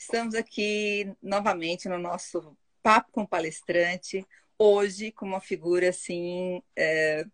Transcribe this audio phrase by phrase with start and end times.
[0.00, 4.26] Estamos aqui novamente no nosso Papo com Palestrante,
[4.58, 7.26] hoje com uma figura assim é,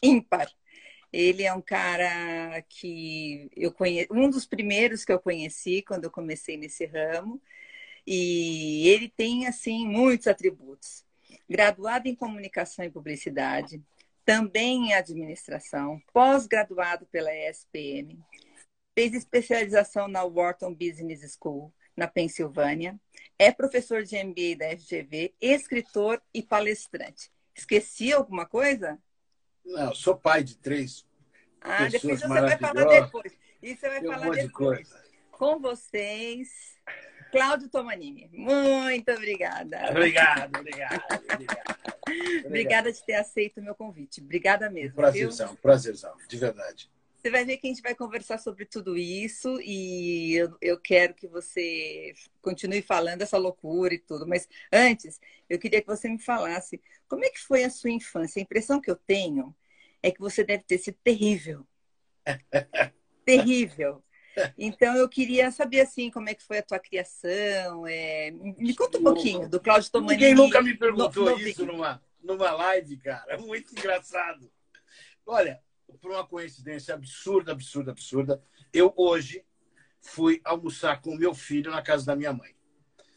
[0.00, 0.48] ímpar.
[1.12, 6.10] Ele é um cara que eu conheço, um dos primeiros que eu conheci quando eu
[6.10, 7.42] comecei nesse ramo,
[8.06, 11.04] e ele tem assim muitos atributos.
[11.50, 13.82] Graduado em comunicação e publicidade,
[14.24, 18.16] também em administração, pós-graduado pela ESPM,
[18.94, 22.98] fez especialização na Wharton Business School, na Pensilvânia,
[23.36, 27.28] é professor de MBA da FGV, escritor e palestrante.
[27.52, 28.96] Esqueci alguma coisa?
[29.64, 31.04] Não, sou pai de três.
[31.60, 33.32] Ah, depois você vai falar depois.
[33.60, 34.88] Isso você vai Tem um falar de depois.
[34.88, 35.04] coisa.
[35.32, 36.48] Com vocês,
[37.32, 38.30] Cláudio Tomanini.
[38.32, 39.90] Muito obrigada.
[39.90, 41.02] Obrigado, obrigado,
[41.32, 41.78] obrigado.
[42.46, 44.22] Obrigada de ter aceito o meu convite.
[44.22, 44.92] Obrigada mesmo.
[44.92, 44.96] viu?
[44.96, 46.90] Prazerzão, prazerzão, de verdade.
[47.28, 51.12] Você vai ver que a gente vai conversar sobre tudo isso e eu, eu quero
[51.12, 54.26] que você continue falando essa loucura e tudo.
[54.26, 58.40] Mas antes, eu queria que você me falasse como é que foi a sua infância.
[58.40, 59.54] A impressão que eu tenho
[60.02, 61.66] é que você deve ter sido terrível.
[63.26, 64.02] terrível.
[64.56, 67.86] Então eu queria saber assim como é que foi a tua criação.
[67.86, 70.28] é, Me conta um pouquinho do Cláudio Tomanini.
[70.30, 73.36] Ninguém nunca me perguntou no- no- isso numa, numa live, cara.
[73.36, 74.50] Muito engraçado.
[75.26, 75.62] Olha,
[76.00, 79.44] por uma coincidência absurda, absurda, absurda, eu hoje
[80.00, 82.54] fui almoçar com o meu filho na casa da minha mãe.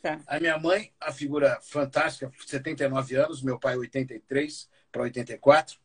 [0.02, 0.20] Tá.
[0.26, 5.80] A minha mãe, a figura fantástica, 79 anos, meu pai 83 para 84,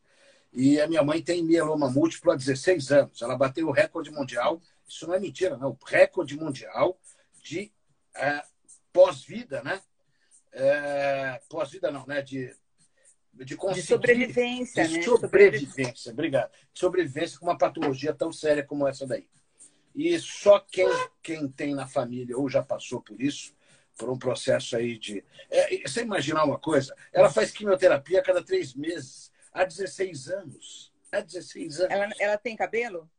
[0.52, 3.20] e a minha mãe tem mieloma múltiplo há 16 anos.
[3.20, 6.98] Ela bateu o recorde mundial, isso não é mentira, não, recorde mundial
[7.42, 7.70] de
[8.14, 8.42] eh,
[8.90, 9.82] pós-vida, né?
[10.52, 12.22] Eh, pós-vida não, né?
[12.22, 12.56] De,
[13.38, 15.02] de De conseguir sobrevivência, de né?
[15.02, 16.50] sobrevivência, obrigado.
[16.72, 19.28] Sobrevivência com uma patologia tão séria como essa daí.
[19.94, 20.88] E só quem,
[21.22, 23.54] quem tem na família ou já passou por isso,
[23.96, 25.24] por um processo aí de.
[25.50, 26.94] É, você imaginar uma coisa?
[27.12, 30.92] Ela faz quimioterapia a cada três meses, há 16 anos.
[31.10, 31.92] Há 16 anos.
[31.92, 33.10] Ela, ela tem cabelo?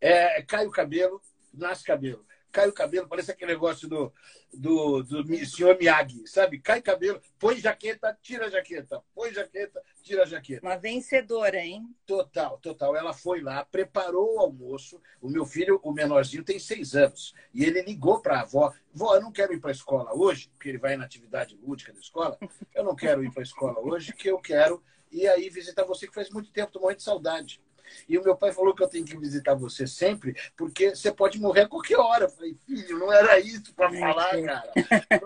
[0.00, 1.20] É, cai o cabelo,
[1.52, 2.24] nasce cabelo.
[2.52, 4.12] Cai o cabelo, parece aquele negócio do,
[4.52, 6.60] do, do senhor Miyagi, sabe?
[6.60, 10.66] Cai cabelo, põe jaqueta, tira a jaqueta, põe jaqueta, tira a jaqueta.
[10.66, 11.88] Uma vencedora, hein?
[12.04, 12.94] Total, total.
[12.94, 15.00] Ela foi lá, preparou o almoço.
[15.20, 17.34] O meu filho, o menorzinho, tem seis anos.
[17.54, 20.50] E ele ligou para a avó: Vó, eu não quero ir para a escola hoje,
[20.50, 22.38] porque ele vai na atividade lúdica da escola.
[22.74, 26.06] Eu não quero ir para a escola hoje, que eu quero ir aí visitar você,
[26.06, 27.62] que faz muito tempo, estou morrendo de saudade.
[28.08, 31.40] E o meu pai falou que eu tenho que visitar você sempre, porque você pode
[31.40, 32.24] morrer a qualquer hora.
[32.24, 34.72] Eu falei, filho, não era isso para Ai, falar, cara.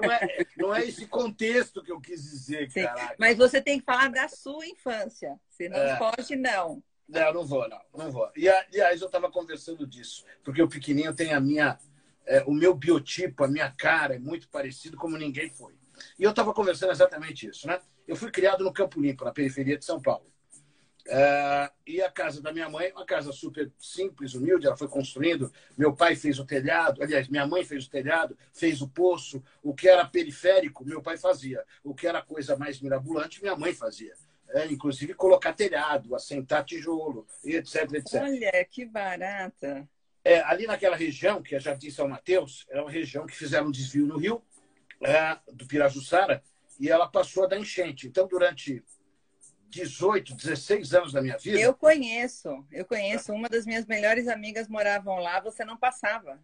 [0.00, 3.16] Não é, não é esse contexto que eu quis dizer, caraca.
[3.18, 5.38] Mas você tem que falar da sua infância.
[5.50, 5.96] Se não É.
[5.96, 6.82] pode, não.
[7.08, 8.30] Não, não vou, não, não vou.
[8.36, 11.78] E aliás, eu estava conversando disso, porque o pequenininho tem a minha,
[12.26, 15.74] é, o meu biotipo, a minha cara é muito parecido como ninguém foi.
[16.18, 17.80] E eu estava conversando exatamente isso, né?
[18.06, 20.26] Eu fui criado no Campo Limpo, na periferia de São Paulo.
[21.08, 25.52] É, e a casa da minha mãe, uma casa super simples, humilde, ela foi construindo.
[25.76, 29.42] Meu pai fez o telhado, aliás, minha mãe fez o telhado, fez o poço.
[29.62, 31.64] O que era periférico, meu pai fazia.
[31.84, 34.14] O que era coisa mais mirabolante, minha mãe fazia.
[34.48, 38.22] É, inclusive colocar telhado, assentar tijolo, e etc, etc.
[38.22, 39.88] Olha, que barata.
[40.24, 43.70] É, ali naquela região, que é Jardim São Mateus, é uma região que fizeram um
[43.70, 44.42] desvio no rio,
[45.00, 46.42] é, do Pirajussara,
[46.80, 48.06] e ela passou a dar enchente.
[48.06, 48.84] Então, durante
[49.68, 53.32] 18, 16 anos da minha vida, Eu conheço, eu conheço.
[53.32, 56.38] Uma das minhas melhores amigas moravam lá, você não passava.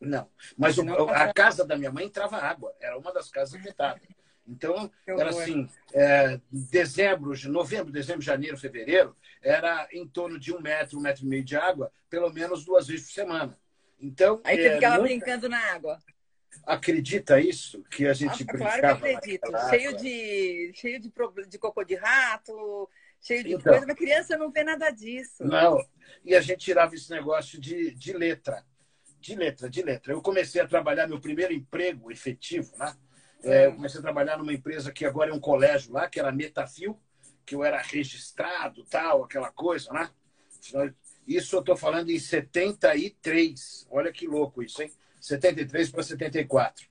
[0.00, 0.28] não.
[0.56, 4.02] Mas o- Não a casa da minha mãe entrava água, era uma das casas afetadas.
[4.46, 10.60] Então, Que era assim, é, dezembro, novembro, dezembro, janeiro, fevereiro, era em torno de um
[10.60, 13.58] metro, um metro e meio de água, pelo menos duas vezes por semana.
[13.98, 15.98] Então, Aí você é, ficava nunca- brincando na água.
[16.66, 17.82] Acredita isso?
[17.90, 19.50] Que a gente brincava claro que acredito.
[19.70, 21.12] Cheio de, cheio de,
[21.48, 22.88] de cocô de rato,
[23.20, 23.72] cheio de Então.
[23.72, 23.86] coisa.
[23.86, 25.44] Mas criança não vê nada disso.
[25.44, 25.78] Não.
[26.24, 28.64] E a gente tirava esse negócio de, de letra.
[29.20, 30.12] De letra, de letra.
[30.12, 32.94] Eu comecei a trabalhar meu primeiro emprego efetivo, né?
[33.42, 36.32] É, eu comecei a trabalhar numa empresa que agora é um colégio lá, que era
[36.32, 36.98] Metafil,
[37.44, 40.10] que eu era registrado, tal, aquela coisa, né?
[41.26, 43.86] Isso eu estou falando em 73.
[43.90, 44.90] Olha que louco isso, hein?
[45.24, 46.86] 73 para 74.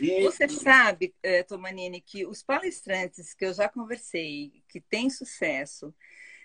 [0.00, 5.94] E Você sabe, eh, Tomanini, que os palestrantes que eu já conversei, que têm sucesso,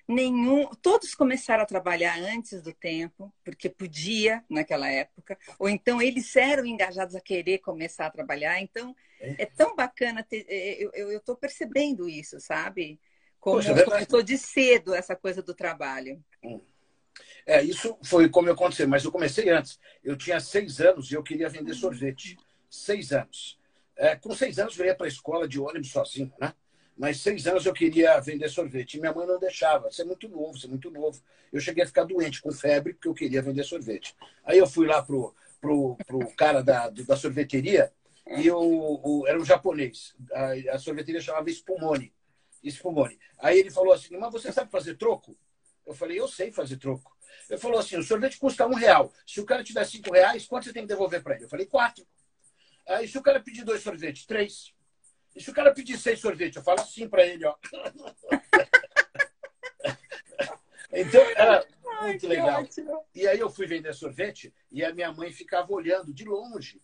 [0.07, 6.36] nenhum, todos começaram a trabalhar antes do tempo, porque podia naquela época, ou então eles
[6.36, 8.59] eram engajados a querer começar a trabalhar.
[8.62, 13.00] Então é tão bacana ter, eh, eu estou percebendo isso, sabe?
[13.39, 16.21] Como Poxa, é começou de cedo essa coisa do trabalho.
[17.46, 19.80] É, isso foi como aconteceu, mas eu comecei antes.
[20.04, 22.38] Eu tinha seis anos e eu queria vender sorvete.
[22.70, 23.60] Seis anos.
[23.96, 26.54] É, com seis anos eu ia para a escola de ônibus sozinho, né?
[26.98, 28.96] Mas seis anos eu queria vender sorvete.
[28.96, 29.90] E minha mãe não deixava.
[29.90, 31.22] Você é muito novo, você é muito novo.
[31.52, 34.16] Eu cheguei a ficar doente, com febre, porque eu queria vender sorvete.
[34.44, 37.92] Aí eu fui lá pro, pro, pro cara da, da sorveteria
[38.28, 40.14] e o, o, era um japonês.
[40.34, 42.14] A, a sorveteria chamava Spumone.
[42.64, 43.18] Spumone.
[43.40, 45.36] Aí ele falou assim, mas você sabe fazer troco?
[45.89, 47.18] Eu falei, eu sei fazer troco.
[47.50, 49.12] Ele falou assim, o sorvete custa um real.
[49.25, 51.45] Se o cara te der cinco reais, quanto você tem que devolver para ele?
[51.45, 52.06] Eu falei, quatro.
[52.88, 54.71] Aí se o cara pedir dois sorvetes, três.
[55.36, 57.56] E se o cara pedir seis sorvetes, eu falo sim para ele, ó.
[60.94, 61.65] então, era
[62.03, 62.62] muito Ai, legal.
[62.62, 63.03] Ótimo.
[63.15, 66.80] E aí eu fui vender sorvete e a minha mãe ficava olhando de longe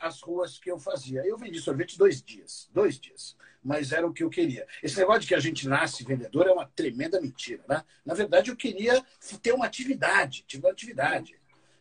[0.00, 1.26] as ruas que eu fazia.
[1.26, 3.36] Eu vendi sorvete dois dias, dois dias,
[3.66, 4.64] mas era o que eu queria.
[4.80, 7.82] Esse negócio de que a gente nasce vendedor é uma tremenda mentira, né?
[8.04, 9.04] Na verdade, eu queria
[9.42, 11.34] ter uma atividade, tive uma atividade,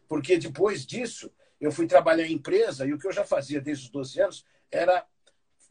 [0.08, 3.86] porque depois disso eu fui trabalhar em empresa e o que eu já fazia desde
[3.86, 5.06] os 12 anos era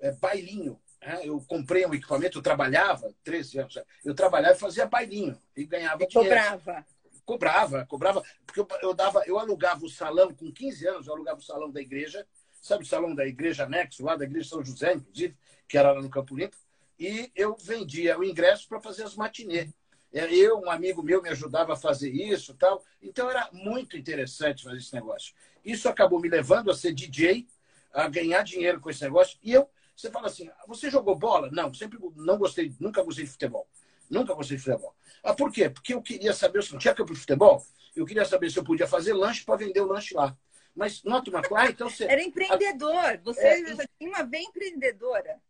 [0.00, 0.80] é, bailinho.
[1.02, 1.22] Né?
[1.24, 6.04] Eu comprei um equipamento, eu trabalhava 13 anos, eu trabalhava e fazia bailinho e ganhava
[6.04, 6.30] e dinheiro.
[6.30, 6.86] Cobrava.
[7.24, 11.40] Cobrava, cobrava, porque eu, eu, dava, eu alugava o salão, com 15 anos, eu alugava
[11.40, 12.24] o salão da igreja,
[12.64, 15.36] sabe o salão da igreja anexo, lá da igreja São José, inclusive,
[15.68, 16.56] que era lá no Campo Limpo,
[16.98, 19.70] e eu vendia o ingresso para fazer as matinês.
[20.10, 22.82] É, eu, um amigo meu, me ajudava a fazer isso tal.
[23.02, 25.34] Então era muito interessante fazer esse negócio.
[25.62, 27.46] Isso acabou me levando a ser DJ,
[27.92, 29.38] a ganhar dinheiro com esse negócio.
[29.42, 31.50] E eu, você fala assim, você jogou bola?
[31.52, 33.68] Não, sempre não gostei, nunca gostei de futebol.
[34.08, 34.94] Nunca gostei de futebol.
[35.22, 35.68] Ah, por quê?
[35.68, 37.62] Porque eu queria saber, se tinha campo de futebol,
[37.94, 40.34] eu queria saber se eu podia fazer lanche para vender o lanche lá.
[40.74, 42.04] Mas nota uma coisa, ah, então você.
[42.04, 43.20] Era empreendedor.
[43.22, 45.40] Você é, tinha uma bem empreendedora.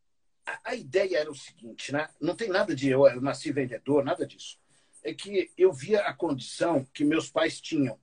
[0.44, 2.08] A, a, ideia era o seguinte, né?
[2.20, 4.58] Não tem nada de eu, eu nasci vendedor, nada disso.
[5.02, 7.98] É que eu via a condição que meus pais tinham.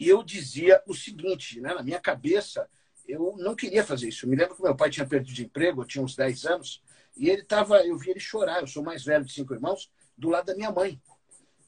[0.00, 1.74] E eu dizia o seguinte, né?
[1.74, 2.68] Na minha cabeça,
[3.06, 4.24] eu não queria fazer isso.
[4.24, 6.82] Eu me lembro que meu pai tinha perdido de emprego, eu tinha uns 10 anos,
[7.16, 10.30] e ele estava, eu vi ele chorar, eu sou mais velho de cinco irmãos, do
[10.30, 11.00] lado da minha mãe.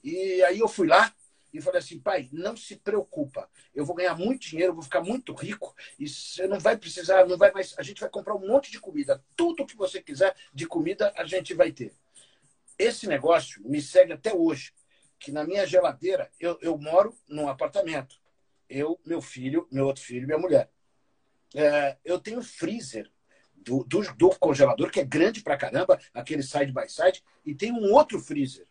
[0.03, 1.13] E aí eu fui lá
[1.53, 5.33] e falei assim, pai, não se preocupa, eu vou ganhar muito dinheiro, vou ficar muito
[5.35, 8.71] rico e você não vai precisar, não vai mais, a gente vai comprar um monte
[8.71, 11.93] de comida, tudo que você quiser de comida a gente vai ter.
[12.79, 14.73] Esse negócio me segue até hoje,
[15.19, 18.21] que na minha geladeira eu, eu moro num apartamento,
[18.69, 20.71] eu, meu filho, meu outro filho, minha mulher.
[21.55, 23.11] É, eu tenho freezer
[23.55, 27.73] do, do, do, congelador, que é grande pra caramba, aquele side by side, e tem
[27.73, 28.67] um outro freezer.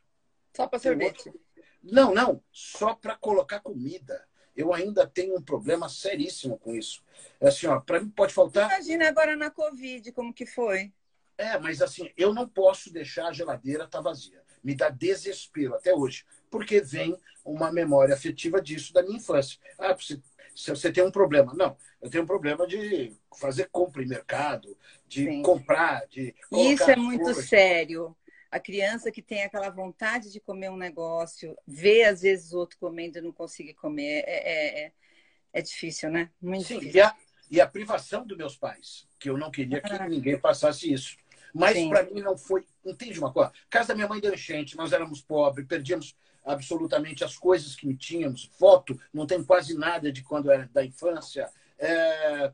[0.56, 1.28] Só para sorvete?
[1.28, 1.42] Outro...
[1.82, 4.28] Não, não, só para colocar comida.
[4.56, 7.04] Eu ainda tenho um problema seríssimo com isso.
[7.40, 8.70] É assim, ó, para mim pode faltar.
[8.70, 10.92] Imagina agora na Covid, como que foi?
[11.38, 14.44] É, mas assim, eu não posso deixar a geladeira estar tá vazia.
[14.62, 19.58] Me dá desespero até hoje, porque vem uma memória afetiva disso da minha infância.
[19.78, 20.20] Ah, você
[20.60, 21.54] se você tem um problema.
[21.54, 24.78] Não, eu tenho um problema de fazer compra em mercado,
[25.08, 25.42] de Sim.
[25.42, 26.36] comprar, de.
[26.52, 27.48] Isso é muito coisas.
[27.48, 28.14] sério.
[28.52, 32.78] A criança que tem aquela vontade de comer um negócio, vê às vezes o outro
[32.80, 34.92] comendo e não consegue comer, é, é, é,
[35.54, 36.32] é difícil, né?
[36.42, 37.00] Muito Sim, difícil.
[37.00, 37.16] E a,
[37.52, 40.08] e a privação dos meus pais, que eu não queria que ah.
[40.08, 41.18] ninguém passasse isso.
[41.54, 42.66] Mas para mim não foi.
[42.86, 43.52] Entende uma coisa?
[43.70, 48.50] Casa da minha mãe deu enchente, nós éramos pobres, perdíamos absolutamente as coisas que tínhamos.
[48.58, 51.50] Foto, não tem quase nada de quando era da infância.
[51.78, 52.52] É...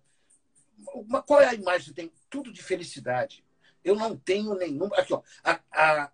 [0.93, 2.11] Uma, qual é a imagem que tem?
[2.29, 3.43] Tudo de felicidade.
[3.85, 4.89] Eu não tenho nenhum.
[4.95, 5.21] Aqui, ó.
[5.43, 6.11] A, a,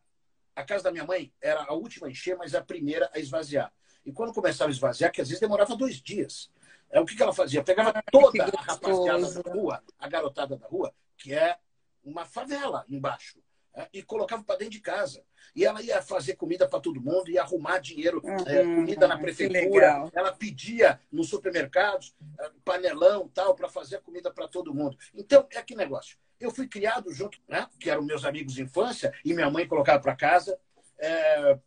[0.58, 3.74] a casa da minha mãe era a última a encher, mas a primeira a esvaziar.
[4.06, 6.52] E quando começava a esvaziar, que às vezes demorava dois dias.
[6.90, 7.64] É, o que, que ela fazia?
[7.64, 11.58] Pegava toda a rapaziada da rua, a garotada da rua, que é
[12.04, 13.40] uma favela embaixo,
[13.74, 15.24] é, e colocava para dentro de casa.
[15.56, 19.18] E ela ia fazer comida para todo mundo, ia arrumar dinheiro, uhum, é, comida na
[19.18, 20.10] prefeitura.
[20.14, 24.98] Ela pedia nos supermercados, é, panelão tal, para fazer comida para todo mundo.
[25.14, 26.18] Então, é que negócio.
[26.42, 30.00] Eu fui criado junto, né, que eram meus amigos de infância, e minha mãe colocava
[30.00, 30.60] para casa.
[30.98, 31.58] É,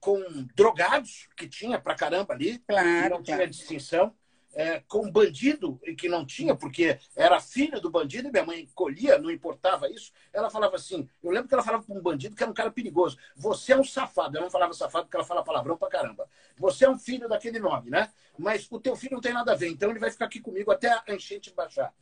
[0.00, 0.20] com
[0.56, 3.22] drogados, que tinha pra caramba ali, claro, não claro.
[3.22, 4.12] tinha distinção
[4.54, 9.18] é, com bandido, que não tinha, porque era filho do bandido, e minha mãe colhia,
[9.18, 10.12] não importava isso.
[10.32, 12.70] Ela falava assim: eu lembro que ela falava para um bandido que era um cara
[12.70, 13.16] perigoso.
[13.36, 14.36] Você é um safado.
[14.36, 16.28] Ela não falava safado porque ela fala palavrão pra caramba.
[16.58, 18.10] Você é um filho daquele nome, né?
[18.38, 20.70] Mas o teu filho não tem nada a ver, então ele vai ficar aqui comigo
[20.70, 21.92] até a enchente baixar.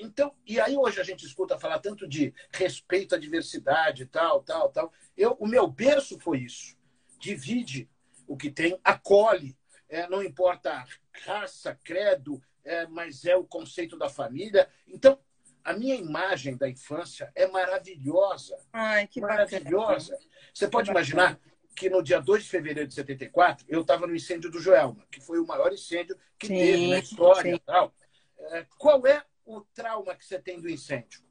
[0.00, 4.70] Então, e aí hoje a gente escuta falar tanto de respeito à diversidade, tal, tal,
[4.70, 4.92] tal.
[5.16, 6.76] Eu, o meu berço foi isso.
[7.18, 7.88] Divide
[8.26, 9.56] o que tem, acolhe
[9.88, 10.84] é, não importa
[11.24, 14.68] raça, credo, é, mas é o conceito da família.
[14.86, 15.18] Então,
[15.64, 18.58] a minha imagem da infância é maravilhosa.
[18.72, 20.12] Ai, que maravilhosa.
[20.12, 20.30] Bacana.
[20.52, 21.40] Você pode imaginar
[21.74, 25.20] que no dia 2 de fevereiro de 74, eu estava no incêndio do Joelma, que
[25.20, 27.58] foi o maior incêndio que sim, teve na história.
[27.64, 27.94] Tal.
[28.38, 31.22] É, qual é o trauma que você tem do incêndio.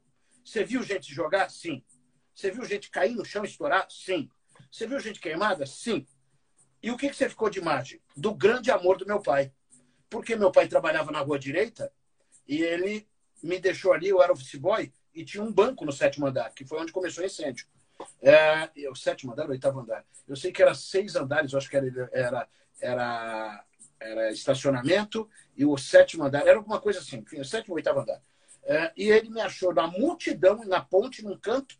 [0.44, 1.48] Você viu gente jogar?
[1.50, 1.84] Sim.
[2.34, 3.86] Você viu gente cair no chão e estourar?
[3.88, 4.28] Sim.
[4.70, 5.64] Você viu gente queimada?
[5.66, 6.06] Sim.
[6.82, 8.00] E o que, que você ficou de imagem?
[8.16, 9.52] Do grande amor do meu pai.
[10.10, 11.92] Porque meu pai trabalhava na rua direita
[12.46, 13.08] e ele
[13.42, 16.64] me deixou ali, eu era office boy, e tinha um banco no sétimo andar, que
[16.64, 17.66] foi onde começou o incêndio.
[18.20, 20.04] É, o sétimo andar, o oitavo andar.
[20.26, 22.48] Eu sei que era seis andares, eu acho que era, era,
[22.80, 23.64] era,
[24.00, 28.00] era estacionamento, e o sétimo andar, era alguma coisa assim, enfim, o sétimo ou oitavo
[28.00, 28.22] andar.
[28.64, 31.78] É, e ele me achou na multidão, na ponte, num canto,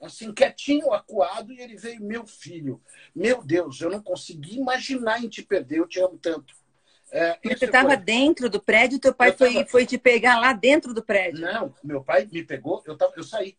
[0.00, 2.80] assim, quietinho, acuado, e ele veio, meu filho,
[3.14, 6.54] meu Deus, eu não consegui imaginar em te perder, eu te amo tanto.
[7.10, 7.96] É, você estava foi...
[7.96, 9.66] dentro do prédio, teu pai foi, tava...
[9.66, 11.40] foi te pegar lá dentro do prédio?
[11.40, 13.56] Não, meu pai me pegou, eu, tava, eu saí.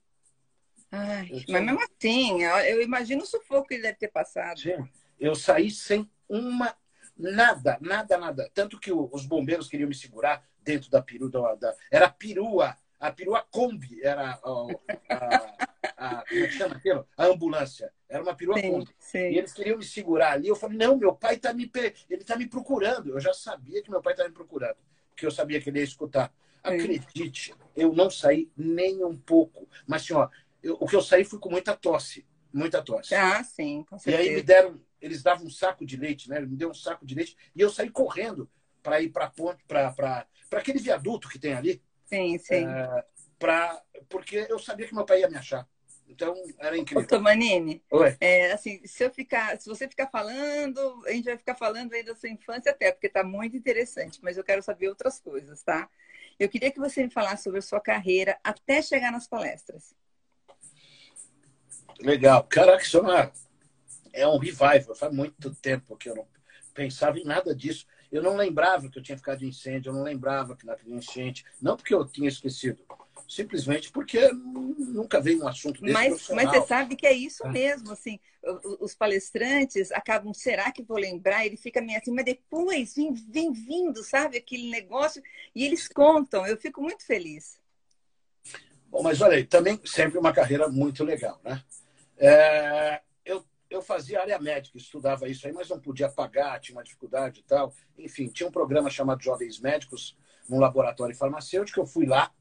[0.92, 4.60] Ai, eu mas mesmo assim, eu imagino o sufoco que ele deve ter passado.
[4.60, 4.88] Sim,
[5.20, 6.76] eu saí sem uma
[7.20, 8.50] nada, nada, nada.
[8.54, 13.46] Tanto que os bombeiros queriam me segurar dentro da perua, da, era perua, a perua
[13.52, 14.40] Kombi, era a,
[15.10, 15.56] a,
[15.98, 17.08] a, como é que chama aquilo?
[17.18, 17.92] A ambulância.
[18.08, 19.30] Era uma perua sim, sim.
[19.30, 20.48] E eles queriam me segurar ali.
[20.48, 21.70] Eu falei, não, meu pai está me,
[22.10, 23.10] ele tá me procurando.
[23.10, 24.78] Eu já sabia que meu pai estava me procurando,
[25.10, 26.34] porque eu sabia que ele ia escutar.
[26.62, 29.68] Acredite, eu não saí nem um pouco.
[29.88, 30.28] Mas, assim, ó,
[30.62, 32.26] eu, o que eu saí foi com muita tosse.
[32.52, 33.16] Muita tosse.
[33.16, 34.24] Ah, sim, com certeza.
[34.24, 36.38] E aí me deram, eles davam um saco de leite, né?
[36.38, 38.50] Ele me deu um saco de leite e eu saí correndo
[38.82, 41.82] para ir para ponte, para aquele viaduto que tem ali.
[42.06, 42.68] Sim, sim.
[42.68, 43.06] É,
[43.38, 45.68] pra, porque eu sabia que meu pai ia me achar.
[46.08, 47.04] Então, era incrível.
[47.04, 48.18] Ô, Tomanini, Oi.
[48.20, 52.04] É, assim, se, eu ficar, se você ficar falando, a gente vai ficar falando aí
[52.04, 55.88] da sua infância até, porque está muito interessante, mas eu quero saber outras coisas, tá?
[56.40, 59.94] Eu queria que você me falasse sobre a sua carreira até chegar nas palestras.
[62.00, 62.44] Legal.
[62.46, 63.32] Caraca, isso é, uma,
[64.14, 64.96] é um revival.
[64.96, 66.28] Faz muito tempo que eu não
[66.74, 67.86] pensava em nada disso.
[68.12, 71.46] Eu não lembrava que eu tinha ficado em incêndio, eu não lembrava que naquele enchente.
[71.62, 72.84] Não porque eu tinha esquecido,
[73.28, 77.50] simplesmente porque nunca veio um assunto desse mas, mas você sabe que é isso é.
[77.52, 78.20] mesmo, assim,
[78.80, 81.46] os palestrantes acabam, será que vou lembrar?
[81.46, 85.22] Ele fica meio assim, mas depois vem, vem vindo, sabe, aquele negócio,
[85.54, 87.60] e eles contam, eu fico muito feliz.
[88.88, 91.64] Bom, mas olha aí, também sempre uma carreira muito legal, né?
[92.18, 93.02] É,
[93.70, 97.44] eu, fazia área médica, estudava isso aí, mas não podia pagar, tinha uma dificuldade e
[97.44, 97.74] tal.
[97.98, 102.32] Enfim, tinha um programa chamado Jovens Médicos, num laboratório farmacêutico, eu fui lá,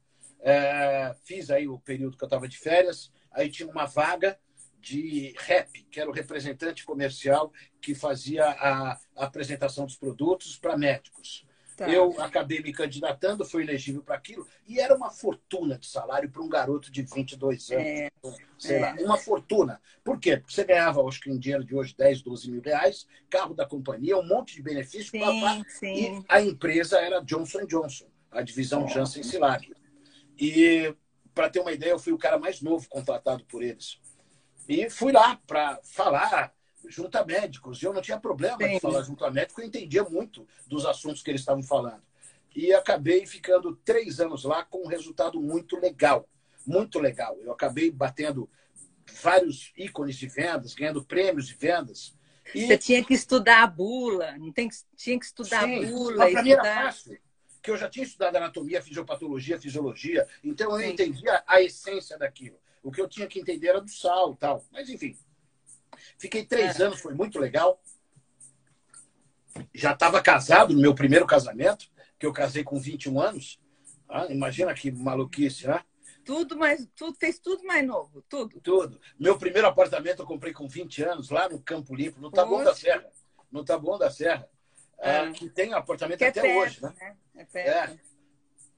[0.41, 4.39] é, fiz aí o período que eu estava de férias, aí tinha uma vaga
[4.79, 10.77] de rep, que era o representante comercial que fazia a, a apresentação dos produtos para
[10.77, 11.45] médicos.
[11.79, 11.89] Tá.
[11.89, 16.41] Eu acabei me candidatando, fui elegível para aquilo, e era uma fortuna de salário para
[16.41, 17.85] um garoto de 22 anos.
[17.85, 18.11] É,
[18.57, 18.79] sei é.
[18.81, 19.81] lá, uma fortuna.
[20.03, 20.35] Por quê?
[20.35, 23.65] Porque você ganhava, acho que em dinheiro de hoje, 10, 12 mil reais, carro da
[23.65, 25.09] companhia, um monte de benefícios.
[25.09, 26.17] Sim, sim.
[26.19, 29.73] E a empresa era Johnson Johnson, a divisão Janssen Silag.
[30.37, 30.93] E,
[31.33, 34.01] para ter uma ideia, eu fui o cara mais novo contratado por eles.
[34.67, 36.53] E fui lá para falar
[36.87, 37.81] junto a médicos.
[37.81, 38.75] E eu não tinha problema Sim.
[38.75, 42.01] de falar junto a médicos, eu entendia muito dos assuntos que eles estavam falando.
[42.55, 46.27] E acabei ficando três anos lá com um resultado muito legal.
[46.65, 47.37] Muito legal.
[47.41, 48.49] Eu acabei batendo
[49.21, 52.13] vários ícones de vendas, ganhando prêmios de vendas.
[52.53, 52.65] E...
[52.65, 56.31] Você tinha que estudar a bula, não tem que, tinha que estudar Sim, a bula.
[56.31, 57.17] Para mim era fácil
[57.61, 60.93] que eu já tinha estudado anatomia, fisiopatologia, fisiologia, então eu Sim.
[60.93, 62.57] entendia a essência daquilo.
[62.81, 64.65] O que eu tinha que entender era do sal tal.
[64.71, 65.17] Mas, enfim,
[66.17, 66.83] fiquei três é.
[66.83, 67.81] anos, foi muito legal.
[69.73, 73.59] Já estava casado no meu primeiro casamento, que eu casei com 21 anos.
[74.07, 75.83] Ah, imagina que maluquice, né?
[76.23, 78.59] Tudo mais, tudo, fez tudo mais novo, tudo.
[78.61, 78.99] Tudo.
[79.19, 82.75] Meu primeiro apartamento eu comprei com 20 anos, lá no Campo Limpo, no Taboão da
[82.75, 83.09] Serra.
[83.51, 84.47] No Taboão da Serra.
[84.99, 85.31] É.
[85.31, 86.93] que tem apartamento até perto, hoje, né?
[86.99, 87.17] né?
[87.35, 87.93] É perto.
[87.93, 87.99] É.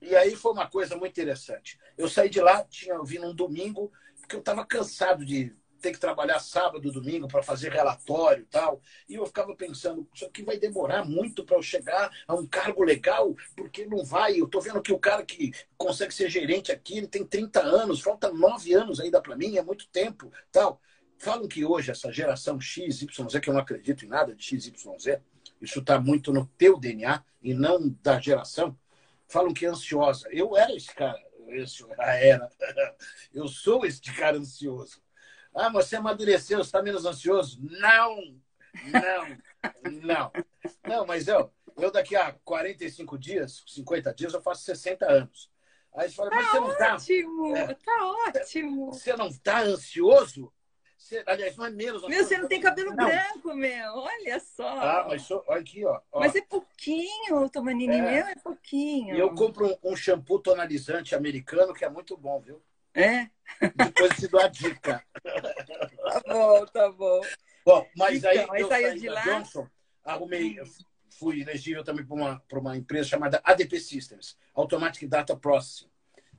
[0.01, 1.80] E aí foi uma coisa muito interessante.
[1.98, 6.00] Eu saí de lá, tinha vindo um domingo, porque eu estava cansado de ter que
[6.00, 8.82] trabalhar sábado, domingo para fazer relatório e tal.
[9.10, 12.84] E eu ficava pensando, isso aqui vai demorar muito para eu chegar a um cargo
[12.84, 14.40] legal, porque não vai.
[14.40, 18.02] Eu estou vendo que o cara que consegue ser gerente aqui, ele tem 30 anos,
[18.02, 20.80] falta 9 anos ainda para mim, é muito tempo, tal.
[21.18, 24.44] Falam que hoje essa geração X, Y, Z, que eu não acredito em nada de
[24.44, 25.22] X, Y, Z,
[25.62, 28.76] isso está muito no teu DNA e não da geração.
[29.28, 30.28] Falam que é ansiosa.
[30.32, 32.50] Eu era esse cara, esse, era.
[33.34, 35.02] Eu sou esse cara ansioso.
[35.53, 37.60] Ah, você amadureceu, você está menos ansioso?
[37.62, 38.15] Não,
[38.86, 40.31] não, não.
[40.88, 45.51] Não, mas eu, eu daqui a 45 dias, 50 dias, eu faço 60 anos.
[45.93, 46.96] Aí você fala, mas tá você não está.
[46.96, 48.93] Ótimo, é, tá ótimo.
[48.93, 50.53] Você não está ansioso?
[50.98, 52.08] Você, aliás, não é menos.
[52.08, 53.05] Meu, você não tem cabelo não.
[53.05, 53.96] branco, meu.
[53.96, 54.67] Olha só.
[54.67, 56.00] Ah, mas sou, olha aqui, ó.
[56.12, 56.20] ó.
[56.20, 57.96] Mas é pouquinho, Tomanini.
[57.96, 58.01] É.
[58.01, 59.15] Meu, é pouquinho.
[59.15, 62.62] E eu compro um, um, shampoo tonalizante americano que é muito bom, viu?
[62.94, 63.30] É?
[63.76, 65.04] Depois te dou a dica.
[65.24, 67.22] Tá bom, tá bom.
[67.66, 69.22] Bom, mas então, aí, aí eu saí de lá.
[69.22, 69.68] Johnson,
[70.04, 70.60] arrumei,
[71.18, 75.90] fui elegível também para uma, uma empresa chamada ADP Systems, Automatic Data Processing,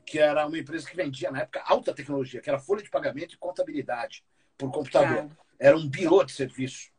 [0.05, 3.35] que era uma empresa que vendia, na época, alta tecnologia, que era folha de pagamento
[3.35, 4.25] e contabilidade
[4.59, 5.29] por computador.
[5.29, 5.37] Tá.
[5.59, 6.91] Era um birô de serviço.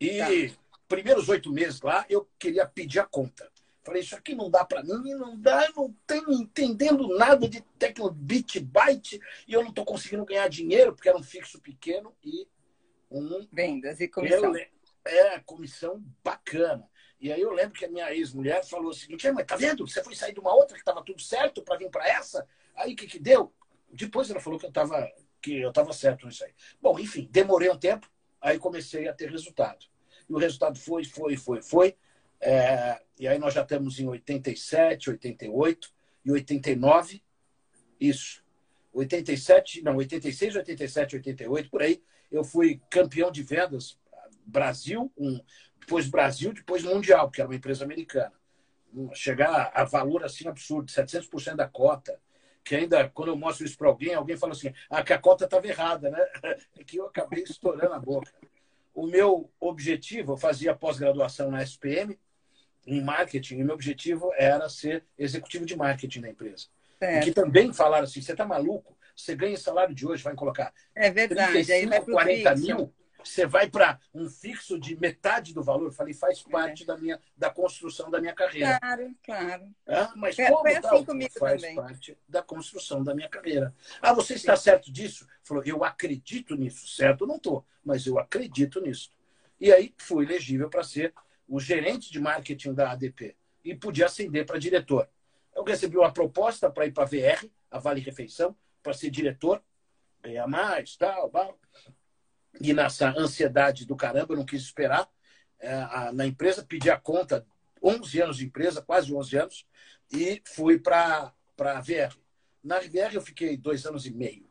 [0.00, 0.56] E tá.
[0.86, 3.50] primeiros oito meses lá, eu queria pedir a conta.
[3.86, 8.20] Falei, isso aqui não dá para mim, não dá, não tenho entendendo nada de tecnologia,
[8.20, 12.48] bit, byte, e eu não estou conseguindo ganhar dinheiro, porque era um fixo pequeno e
[13.08, 13.46] um...
[13.52, 14.56] Vendas e comissão.
[14.56, 14.66] Eu,
[15.04, 16.90] é, comissão bacana.
[17.20, 19.86] E aí eu lembro que a minha ex-mulher falou o seguinte: mas tá vendo?
[19.86, 22.44] Você foi sair de uma outra que estava tudo certo para vir para essa?
[22.74, 23.54] Aí o que, que deu?
[23.88, 25.08] Depois ela falou que eu estava
[25.40, 26.52] que eu estava certo nisso aí.
[26.82, 29.86] Bom, enfim, demorei um tempo, aí comecei a ter resultado.
[30.28, 31.96] E o resultado foi, foi, foi, foi.
[32.40, 35.92] É, e aí nós já estamos em 87, 88
[36.24, 37.22] e 89.
[38.00, 38.44] Isso.
[38.92, 42.02] 87, não, 86, 87, 88, por aí.
[42.30, 43.98] Eu fui campeão de vendas
[44.44, 45.40] Brasil, um,
[45.80, 48.32] depois Brasil, depois Mundial, porque era uma empresa americana.
[49.12, 52.18] Chegar a valor assim absurdo, 700% da cota.
[52.64, 55.44] Que ainda, quando eu mostro isso para alguém, alguém fala assim: ah, que a cota
[55.44, 56.18] estava errada, né?
[56.78, 58.32] É que eu acabei estourando a boca.
[58.94, 62.18] O meu objetivo, eu fazia pós-graduação na SPM,
[62.86, 66.66] em marketing, e meu objetivo era ser executivo de marketing na empresa.
[67.00, 67.20] É.
[67.20, 68.96] Que também falaram assim: você está maluco?
[69.14, 71.52] Você ganha salário de hoje, vai colocar é verdade.
[71.52, 72.94] 35, Aí vai 40 mil
[73.28, 75.86] você vai para um fixo de metade do valor.
[75.86, 76.50] Eu falei, faz é.
[76.50, 76.86] parte é.
[76.86, 78.78] da minha da construção da minha carreira.
[78.78, 79.74] Claro, claro.
[79.86, 81.76] Ah, mas como foi assim comigo faz também.
[81.76, 83.74] parte da construção da minha carreira.
[84.00, 84.64] Ah, você está Sim.
[84.64, 85.26] certo disso?
[85.42, 86.86] Falou, eu acredito nisso.
[86.86, 89.10] Certo, não estou, mas eu acredito nisso.
[89.60, 91.12] E aí fui elegível para ser
[91.48, 95.08] o gerente de marketing da ADP e podia ascender para diretor.
[95.54, 99.62] Eu recebi uma proposta para ir para a VR, a Vale Refeição, para ser diretor,
[100.22, 101.58] ganhar mais, tal, tal.
[102.60, 105.08] E nessa ansiedade do caramba, eu não quis esperar.
[105.58, 107.46] É, na empresa, pedi a conta,
[107.82, 109.66] 11 anos de empresa, quase 11 anos,
[110.12, 112.16] e fui para a VR.
[112.62, 114.48] Na VR eu fiquei dois anos e meio.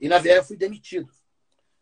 [0.00, 1.10] E na VR eu fui demitido.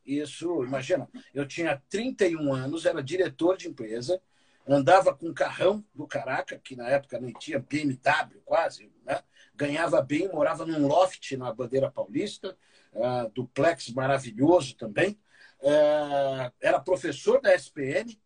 [0.04, 4.20] Isso, imagina, eu tinha 31 anos, era diretor de empresa,
[4.66, 9.20] andava com um carrão do Caraca, que na época nem tinha BMW quase, né?
[9.54, 12.56] ganhava bem, morava num loft na Bandeira Paulista,
[12.92, 15.18] uh, duplex maravilhoso também
[15.62, 18.20] é, era professor da SPM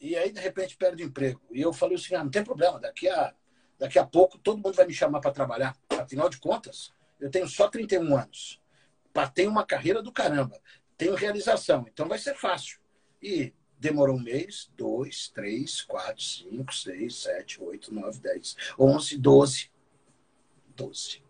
[0.00, 1.40] e aí, de repente, perde o emprego.
[1.50, 3.34] E eu falei assim: ah, não tem problema, daqui a,
[3.78, 5.76] daqui a pouco todo mundo vai me chamar para trabalhar.
[5.90, 8.60] Afinal de contas, eu tenho só 31 anos.
[9.34, 10.58] Tenho uma carreira do caramba,
[10.96, 12.78] tenho realização, então vai ser fácil.
[13.20, 19.70] E demorou um mês, dois, três, quatro, cinco, seis, sete, oito, nove, dez, onze, doze.
[20.76, 21.22] Doze.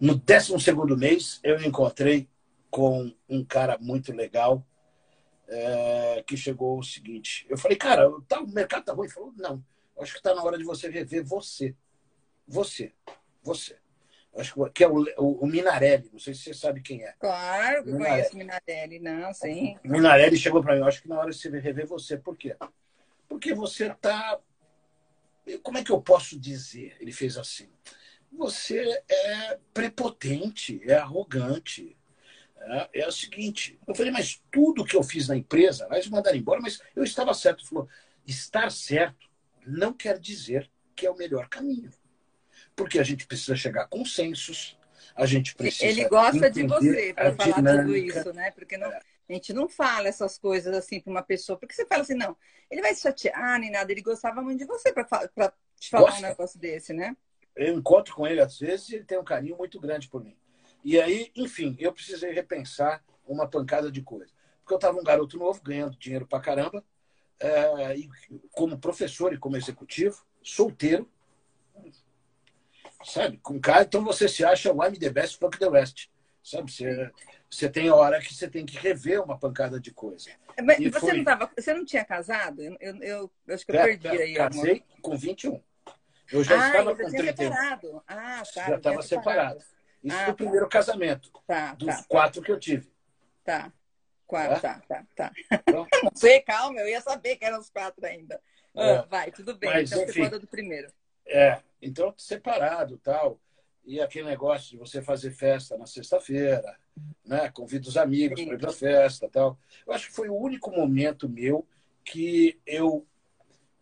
[0.00, 2.28] No décimo segundo mês, eu encontrei
[2.70, 4.64] com um cara muito legal
[5.48, 7.44] é, que chegou o seguinte.
[7.48, 9.06] Eu falei, cara, tá, o mercado tá ruim.
[9.06, 9.64] Ele falou, não,
[9.98, 11.74] acho que está na hora de você rever você.
[12.46, 12.94] Você.
[13.42, 13.78] Você.
[14.38, 17.12] Acho que é o, o, o, Minarelli, não sei se você sabe quem é.
[17.18, 18.28] Claro que Minarelli.
[18.30, 19.76] conheço Minarelli, não, sim.
[19.84, 22.16] O Minarelli chegou para mim, acho que na hora de você rever você.
[22.16, 22.56] Por quê?
[23.28, 24.38] Porque você tá.
[25.62, 26.96] Como é que eu posso dizer?
[27.00, 27.68] Ele fez assim.
[28.30, 31.96] Você é prepotente, é arrogante,
[32.60, 36.12] é, é o seguinte, eu falei, mas tudo que eu fiz na empresa, eles me
[36.12, 37.60] mandaram embora, mas eu estava certo.
[37.60, 37.88] Ele falou,
[38.26, 39.28] estar certo
[39.66, 41.90] não quer dizer que é o melhor caminho.
[42.78, 44.78] Porque a gente precisa chegar a consensos,
[45.16, 45.84] a gente precisa.
[45.84, 47.82] Ele gosta de você para falar dinâmica.
[47.82, 48.50] tudo isso, né?
[48.52, 51.58] Porque não, a gente não fala essas coisas assim para uma pessoa.
[51.58, 52.36] Porque você fala assim, não,
[52.70, 53.90] ele vai se chatear nem nada.
[53.90, 55.04] Ele gostava muito de você para
[55.76, 56.20] te falar Gosta.
[56.20, 57.16] um negócio desse, né?
[57.56, 60.36] Eu encontro com ele às vezes e ele tem um carinho muito grande por mim.
[60.84, 64.32] E aí, enfim, eu precisei repensar uma pancada de coisa.
[64.60, 66.84] Porque eu estava um garoto novo, ganhando dinheiro pra caramba,
[67.40, 68.08] é, e
[68.52, 71.10] como professor e como executivo, solteiro,
[73.04, 73.38] sabe?
[73.38, 76.08] Com cara, então você se acha o I'm the best, fuck the rest.
[76.42, 76.72] Sabe?
[76.72, 77.10] Você,
[77.50, 80.30] você tem hora que você tem que rever uma pancada de coisa.
[80.62, 81.16] Mas você, foi...
[81.18, 82.62] não tava, você não tinha casado?
[82.62, 84.34] Eu, eu, eu, eu acho que eu perdi aí.
[84.34, 85.00] Casei amor.
[85.00, 85.62] com 21.
[86.30, 87.34] Eu já ah, estava com 31.
[87.34, 88.02] Separado.
[88.06, 88.66] Ah, tá.
[88.68, 89.02] Já estava separado.
[89.02, 89.78] separado.
[90.02, 90.34] Isso ah, no tá.
[90.34, 91.30] primeiro casamento.
[91.46, 92.90] Tá, dos tá, quatro que eu tive.
[93.44, 93.72] Tá.
[94.26, 95.32] Quatro, tá, tá, tá.
[95.50, 98.38] Então, não sei, calma, eu ia saber que eram os quatro ainda.
[98.76, 99.70] É, ah, vai, tudo bem.
[99.70, 100.92] Mas, então enfim, você conta do primeiro.
[101.28, 103.38] É, então separado tal.
[103.84, 106.76] e aquele negócio de você fazer festa na sexta-feira,
[107.24, 107.50] né?
[107.50, 109.58] Convida os amigos para ir para festa, tal.
[109.86, 111.66] Eu acho que foi o único momento meu
[112.04, 113.06] que eu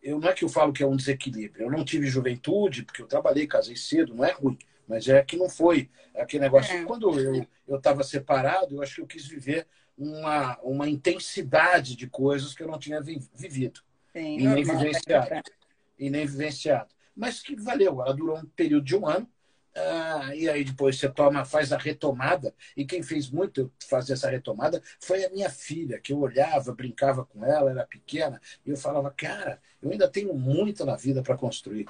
[0.01, 1.65] eu não é que eu falo que é um desequilíbrio.
[1.65, 4.57] Eu não tive juventude porque eu trabalhei, casei cedo, não é ruim,
[4.87, 6.75] mas é que não foi aquele negócio.
[6.75, 6.83] É.
[6.83, 12.07] Quando eu eu estava separado, eu acho que eu quis viver uma uma intensidade de
[12.07, 13.81] coisas que eu não tinha vivido
[14.13, 15.41] Sim, e nem vivenciado
[15.97, 16.96] e nem vivenciado.
[17.17, 18.01] Mas que valeu.
[18.01, 19.27] Ela durou um período de um ano
[19.79, 22.53] ah, e aí depois você toma, faz a retomada.
[22.75, 27.23] E quem fez muito fazer essa retomada foi a minha filha, que eu olhava, brincava
[27.23, 31.37] com ela, era pequena, e eu falava, cara, eu ainda tenho muito na vida para
[31.37, 31.87] construir.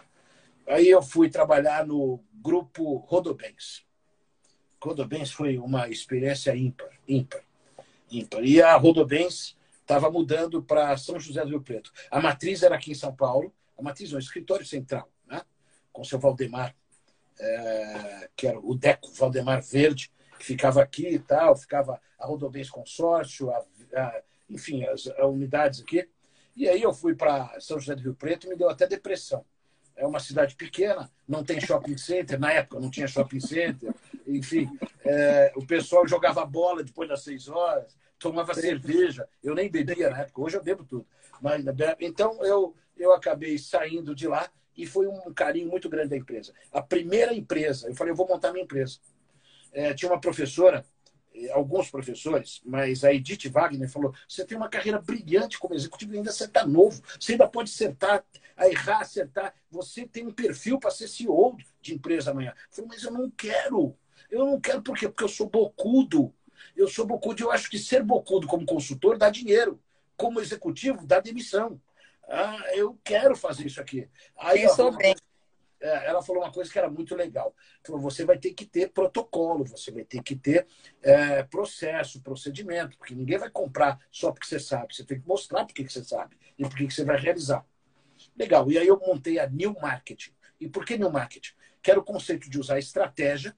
[0.68, 3.86] Aí eu fui trabalhar no grupo Rodobens.
[4.84, 7.42] Rodobens foi uma experiência ímpar, ímpar,
[8.12, 8.44] ímpar.
[8.44, 11.92] E a Rodobens estava mudando para São José do Rio Preto.
[12.12, 15.10] A matriz era aqui em São Paulo, a matriz no escritório central?
[15.98, 16.76] Com seu Valdemar
[17.40, 22.70] é, que era o Deco Valdemar Verde, que ficava aqui e tal, ficava a Rodobens
[22.70, 26.08] Consórcio, a, a, enfim, as a unidades aqui.
[26.56, 29.44] E aí eu fui para São José do Rio Preto e me deu até depressão.
[29.96, 33.92] É uma cidade pequena, não tem shopping center, na época não tinha shopping center,
[34.28, 34.70] enfim,
[35.04, 40.20] é, o pessoal jogava bola depois das seis horas, tomava cerveja, eu nem bebia na
[40.20, 41.08] época, hoje eu bebo tudo.
[41.42, 41.64] Mas,
[42.00, 44.48] então eu, eu acabei saindo de lá
[44.78, 46.54] e foi um carinho muito grande da empresa.
[46.72, 49.00] A primeira empresa, eu falei, eu vou montar minha empresa.
[49.74, 50.86] É, tinha uma professora,
[51.34, 56.14] eh, alguns professores, mas a Edith Wagner falou: você tem uma carreira brilhante como executivo,
[56.14, 58.24] ainda você está novo, você ainda pode acertar,
[58.60, 59.54] errar, acertar.
[59.70, 62.52] Você tem um perfil para ser CEO de empresa amanhã.
[62.52, 63.96] Eu falei, mas eu não quero.
[64.30, 65.08] Eu não quero por quê?
[65.08, 66.34] Porque eu sou bocudo.
[66.76, 69.80] Eu sou bocudo eu acho que ser bocudo como consultor dá dinheiro.
[70.16, 71.80] Como executivo, dá demissão.
[72.28, 74.10] Ah, eu quero fazer isso aqui.
[74.38, 75.16] Aí, Pensou bem.
[75.80, 77.56] É, ela falou uma coisa que era muito legal.
[77.86, 80.66] Falou, você vai ter que ter protocolo, você vai ter que ter
[81.02, 84.96] é, processo, procedimento, porque ninguém vai comprar só porque você sabe.
[84.96, 87.64] Você tem que mostrar porque que você sabe e por que você vai realizar.
[88.36, 88.70] Legal.
[88.72, 90.32] E aí eu montei a New Marketing.
[90.60, 91.54] E por que New Marketing?
[91.82, 93.56] Que era o conceito de usar estratégia,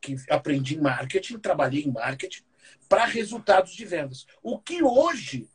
[0.00, 2.44] que aprendi em marketing, trabalhei em marketing,
[2.88, 4.26] para resultados de vendas.
[4.42, 5.48] O que hoje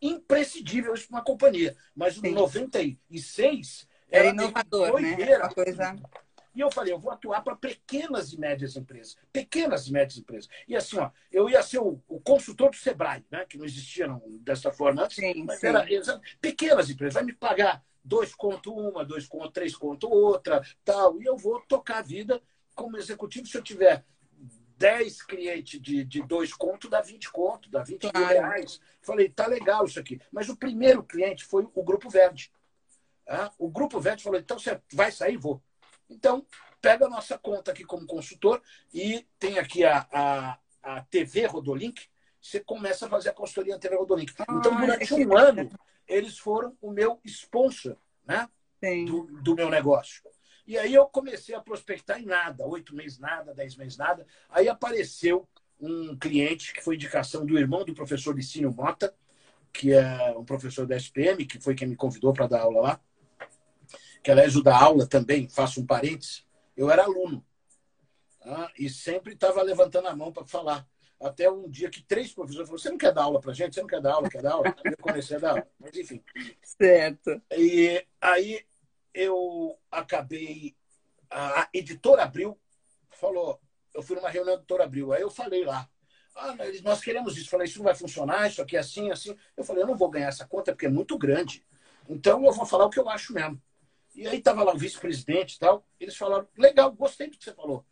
[0.00, 1.76] imprescindível isso para uma companhia.
[1.94, 5.38] Mas no 96 era inovador, né?
[5.38, 5.96] Uma coisa...
[6.54, 9.16] E eu falei, eu vou atuar para pequenas e médias empresas.
[9.32, 10.48] Pequenas e médias empresas.
[10.68, 13.44] E assim, ó, eu ia ser o, o consultor do Sebrae, né?
[13.44, 15.66] que não existia não, dessa forma antes, sim, mas sim.
[15.66, 15.84] era
[16.40, 17.14] pequenas empresas.
[17.14, 21.20] Vai me pagar dois conto uma, dois conto, três conto outra, tal.
[21.20, 22.40] E eu vou tocar a vida
[22.74, 24.04] como executivo se eu tiver
[24.84, 28.18] 10 clientes de, de dois contos dá 20 contos, dá 20 claro.
[28.18, 28.78] mil reais.
[29.00, 30.20] Falei, tá legal isso aqui.
[30.30, 32.52] Mas o primeiro cliente foi o Grupo Verde.
[33.26, 35.38] Ah, o Grupo Verde falou, então você vai sair?
[35.38, 35.62] Vou.
[36.10, 36.46] Então,
[36.82, 38.60] pega a nossa conta aqui como consultor
[38.92, 42.06] e tem aqui a, a, a TV Rodolink,
[42.38, 44.34] você começa a fazer a consultoria na TV Rodolink.
[44.38, 45.70] Ah, então, durante um ano,
[46.06, 48.46] eles foram o meu sponsor né?
[49.06, 50.22] Do, do meu negócio.
[50.66, 54.26] E aí eu comecei a prospectar em nada, oito meses nada, dez meses nada.
[54.48, 55.46] Aí apareceu
[55.78, 59.14] um cliente que foi indicação do irmão do professor Licínio Mota,
[59.72, 63.00] que é um professor da SPM, que foi quem me convidou para dar aula lá.
[64.22, 66.46] Que aliás, o da aula também, faço um parênteses,
[66.76, 67.44] eu era aluno.
[68.40, 68.72] Tá?
[68.78, 70.86] E sempre estava levantando a mão para falar.
[71.20, 73.74] Até um dia que três professores falaram: Você não quer dar aula para gente?
[73.74, 74.28] Você não quer dar aula?
[74.28, 74.74] Quer dar aula?
[74.84, 75.66] Eu comecei a dar aula.
[75.78, 76.22] Mas enfim.
[76.62, 77.40] Certo.
[77.50, 78.64] E aí
[79.14, 80.76] eu acabei.
[81.30, 82.60] A editora Abril
[83.10, 83.60] falou.
[83.94, 85.12] Eu fui numa reunião da editora Abril.
[85.12, 85.88] Aí eu falei lá.
[86.34, 87.48] Ah, nós queremos isso.
[87.48, 89.36] Falei, isso não vai funcionar, isso aqui é assim, assim.
[89.56, 91.64] Eu falei, eu não vou ganhar essa conta porque é muito grande.
[92.08, 93.62] Então eu vou falar o que eu acho mesmo.
[94.14, 95.86] E aí estava lá o vice-presidente e tal.
[95.98, 97.86] Eles falaram, legal, gostei do que você falou.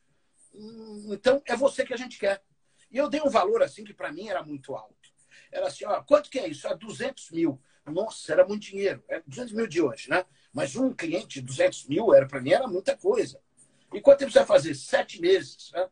[1.11, 2.43] Então é você que a gente quer.
[2.91, 5.13] E eu dei um valor assim que para mim era muito alto.
[5.51, 6.67] Era assim, ó, quanto que é isso?
[6.67, 7.61] É 200 mil.
[7.87, 9.03] Nossa, era muito dinheiro.
[9.09, 10.25] É 200 mil de hoje, né?
[10.53, 13.41] Mas um cliente de 200 mil era para mim era muita coisa.
[13.93, 14.75] E quanto tempo você vai fazer?
[14.75, 15.71] Sete meses.
[15.73, 15.89] Né?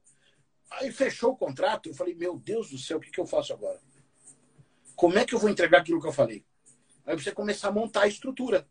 [0.72, 1.88] Aí fechou o contrato.
[1.88, 3.80] Eu falei, meu Deus do céu, o que, que eu faço agora?
[4.94, 6.44] Como é que eu vou entregar aquilo que eu falei?
[7.06, 8.68] Aí você começar a montar a estrutura.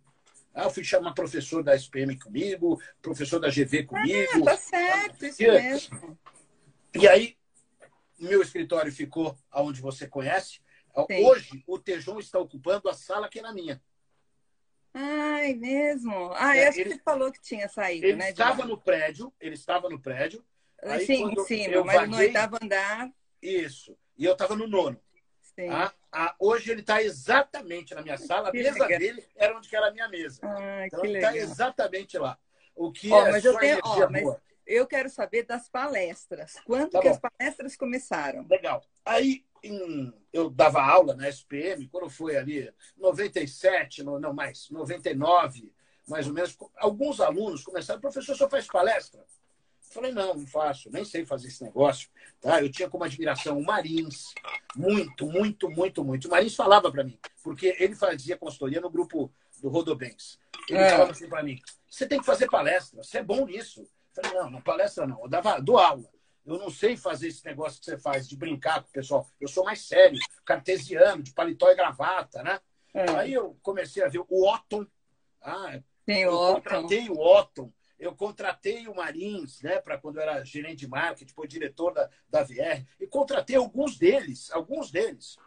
[0.53, 4.41] Ah, eu fui chamar professor da SPM comigo, professor da GV comigo.
[4.41, 6.19] Ah, tá certo, isso e, mesmo.
[6.93, 7.37] E aí,
[8.19, 10.59] meu escritório ficou aonde você conhece.
[11.07, 11.25] Sim.
[11.25, 13.81] Hoje, o Tejon está ocupando a sala que é na minha.
[15.01, 16.33] Ai, mesmo?
[16.35, 18.31] Ah, é, acho ele, que você falou que tinha saído, ele né?
[18.31, 20.43] Estava no prédio, ele estava no prédio.
[20.83, 23.09] Aí, Sim, em cima, mas vaguei, no oitavo andar.
[23.41, 23.97] Isso.
[24.17, 24.99] E eu estava no nono.
[25.41, 25.69] Sim.
[25.69, 28.49] Ah, ah, hoje ele está exatamente na minha sala.
[28.49, 28.99] A mesa legal.
[28.99, 30.41] dele era onde era a minha mesa.
[30.85, 32.37] Então ele está exatamente lá.
[32.75, 34.23] O que oh, é mas eu tenho, oh, mas
[34.65, 36.55] eu quero saber das palestras.
[36.65, 37.15] Quando tá que bom.
[37.15, 38.45] as palestras começaram?
[38.49, 38.83] Legal.
[39.05, 45.71] Aí em, eu dava aula na SPM, quando foi ali 97, não mais, 99,
[46.07, 49.19] mais ou menos, alguns alunos começaram, professor, só faz palestra?
[49.21, 52.09] Eu falei, não, não faço, nem sei fazer esse negócio.
[52.41, 52.61] Tá?
[52.61, 54.33] Eu tinha como admiração o Marins,
[54.75, 56.27] muito, muito, muito, muito.
[56.27, 60.39] O Marins falava para mim, porque ele fazia consultoria no grupo do Rodobens.
[60.67, 60.89] Ele é.
[60.89, 63.81] falava assim para mim, você tem que fazer palestra, você é bom nisso.
[64.15, 66.09] Eu falei, não, não palestra não, eu dava, dou aula.
[66.49, 69.27] Eu não sei fazer esse negócio que você faz de brincar com o pessoal.
[69.39, 72.59] Eu sou mais sério, cartesiano, de paletó e gravata, né?
[72.93, 73.09] É.
[73.11, 74.85] Aí eu comecei a ver o Otton.
[75.41, 76.55] Ah, Tem eu Otton.
[76.55, 81.25] contratei o Otton eu contratei o Marins, né, para quando eu era gerente de marketing,
[81.25, 85.37] depois diretor da, da VR, e contratei alguns deles, alguns deles.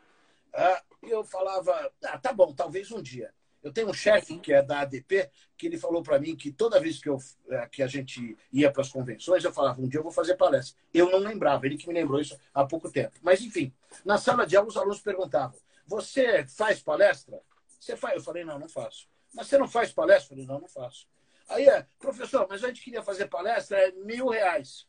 [0.52, 3.32] Ah, e eu falava, ah, tá bom, talvez um dia.
[3.62, 6.80] Eu tenho um chefe que é da ADP, que ele falou para mim que toda
[6.80, 10.00] vez que, eu, eh, que a gente ia para as convenções, eu falava, um dia
[10.00, 10.76] eu vou fazer palestra.
[10.92, 13.12] Eu não lembrava, ele que me lembrou isso há pouco tempo.
[13.22, 13.72] Mas, enfim,
[14.04, 17.40] na sala de aula, os alunos perguntavam, você faz palestra?
[17.78, 18.16] Você faz?
[18.16, 19.08] Eu falei, não, não faço.
[19.32, 20.24] Mas você não faz palestra?
[20.24, 21.06] Eu falei, não, não faço.
[21.48, 24.86] Aí, é, professor, mas a gente queria fazer palestra, é mil reais.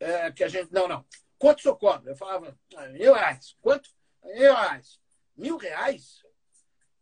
[0.00, 0.72] É, que a gente.
[0.72, 1.04] Não, não.
[1.38, 2.12] Quanto o senhor cobra?
[2.12, 3.56] Eu falava, ah, mil reais.
[3.60, 3.90] Quanto?
[4.24, 5.00] Mil reais.
[5.36, 6.22] Mil reais?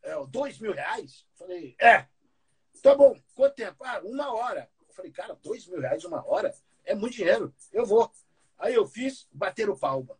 [0.02, 1.26] É, dois mil reais?
[1.36, 2.06] Falei, é.
[2.82, 3.18] Tá bom.
[3.34, 3.84] Quanto tempo?
[3.84, 4.70] Ah, uma hora.
[4.88, 6.54] Eu falei, cara, dois mil reais uma hora?
[6.84, 7.54] É muito dinheiro.
[7.72, 8.10] Eu vou.
[8.58, 10.18] Aí eu fiz, bateram palma.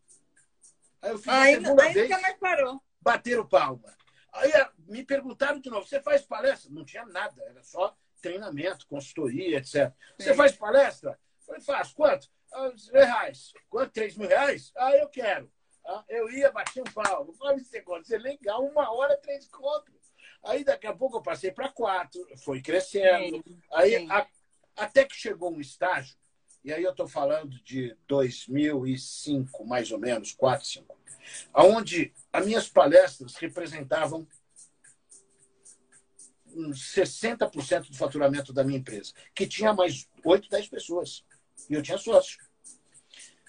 [1.03, 2.09] Aí eu fiz aí, a segunda aí vez.
[2.11, 2.83] Nunca mais parou.
[3.01, 3.97] Bateram palma.
[4.33, 6.71] Aí é, me perguntaram de novo, você faz palestra?
[6.71, 9.75] Não tinha nada, era só treinamento, consultoria, etc.
[9.75, 9.93] Sim.
[10.19, 11.19] Você faz palestra?
[11.39, 11.95] Eu falei, faço.
[11.95, 12.29] Quanto?
[12.53, 13.53] Ah, reais.
[13.69, 13.93] Quanto?
[13.93, 14.73] Três mil reais?
[14.77, 15.51] Ah, eu quero.
[16.09, 17.35] Eu ia bater um pau.
[17.43, 19.95] Eu esse negócio é legal, uma hora, três contos.
[20.43, 23.43] Aí daqui a pouco eu passei para quatro, foi crescendo.
[23.47, 24.11] Sim, aí sim.
[24.11, 24.27] A,
[24.77, 26.17] até que chegou um estágio,
[26.65, 30.99] e aí eu estou falando de 2005, mais ou menos, 4, 5,
[31.55, 34.27] onde as minhas palestras representavam
[36.55, 41.25] uns 60% do faturamento da minha empresa, que tinha mais 8, 10 pessoas.
[41.69, 42.39] E eu tinha sócio.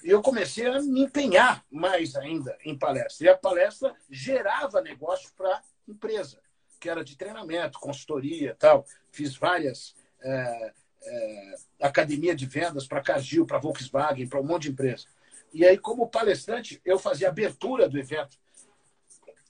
[0.04, 3.26] Eu comecei a me empenhar mais ainda em palestra.
[3.26, 6.40] E a palestra gerava negócio para empresa,
[6.80, 8.86] que era de treinamento, consultoria tal.
[9.12, 14.72] Fiz várias é, é, academia de vendas para Cargill, para Volkswagen, para um monte de
[14.72, 15.06] empresa.
[15.54, 18.38] E aí, como palestrante, eu fazia abertura do evento.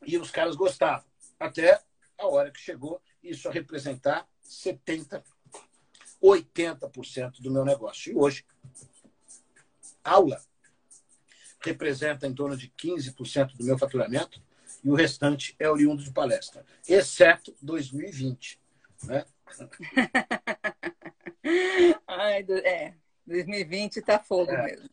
[0.05, 1.05] E os caras gostavam.
[1.39, 1.79] Até
[2.17, 5.23] a hora que chegou isso a representar 70%,
[6.21, 8.11] 80% do meu negócio.
[8.11, 8.45] E hoje,
[10.03, 10.41] aula
[11.63, 14.41] representa em torno de 15% do meu faturamento
[14.83, 18.59] e o restante é oriundo de palestra, exceto 2020.
[19.03, 19.25] Né?
[22.07, 22.93] Ai, é,
[23.25, 24.63] 2020 está fogo é.
[24.63, 24.89] mesmo.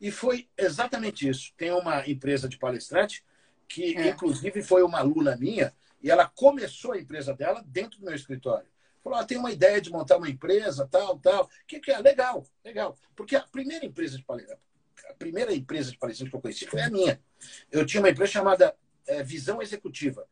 [0.00, 1.52] E foi exatamente isso.
[1.56, 3.24] Tem uma empresa de palestrante
[3.68, 4.08] que, é.
[4.08, 8.66] inclusive, foi uma aluna minha e ela começou a empresa dela dentro do meu escritório.
[9.02, 11.44] Falou, ah, tem uma ideia de montar uma empresa, tal, tal.
[11.44, 11.98] O que, que é?
[11.98, 12.96] Legal, legal.
[13.16, 14.58] Porque a primeira empresa de palestra,
[15.08, 17.20] a primeira empresa de palestrante que eu conheci foi a minha.
[17.70, 20.26] Eu tinha uma empresa chamada é, Visão Executiva,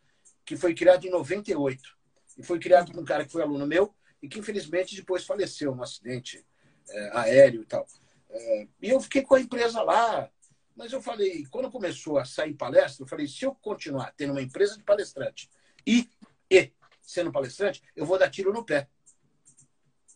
[0.45, 1.99] que foi criada em 98.
[2.39, 5.75] E foi criada por um cara que foi aluno meu e que, infelizmente, depois faleceu
[5.75, 6.45] num acidente
[6.89, 7.87] é, aéreo e tal.
[8.31, 10.31] É, e eu fiquei com a empresa lá.
[10.77, 14.41] Mas eu falei, quando começou a sair palestra, eu falei, se eu continuar tendo uma
[14.41, 15.51] empresa de palestrante
[15.87, 16.09] e,
[16.51, 16.73] e
[17.11, 18.89] sendo palestrante, eu vou dar tiro no pé.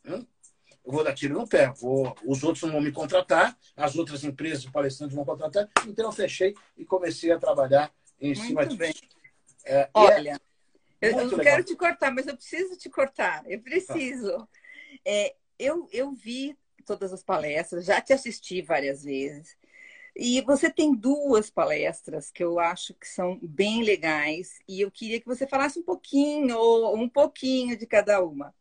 [0.05, 0.25] Hum?
[0.85, 1.73] Eu vou dar tiro no pé.
[1.81, 5.69] Vou, os outros não vão me contratar, as outras empresas de palestrantes vão contratar.
[5.87, 8.93] Então eu fechei e comecei a trabalhar em Muito cima bem.
[8.93, 9.05] disso.
[9.65, 10.41] É, Olha,
[11.01, 11.41] é eu, eu, não legal.
[11.41, 13.43] quero te cortar, mas eu preciso te cortar.
[13.51, 14.31] Eu preciso.
[14.31, 14.49] Tá.
[15.05, 19.57] É, eu, eu vi todas as palestras, já te assisti várias vezes.
[20.17, 25.21] E você tem duas palestras que eu acho que são bem legais e eu queria
[25.21, 28.55] que você falasse um pouquinho, ou um pouquinho de cada uma,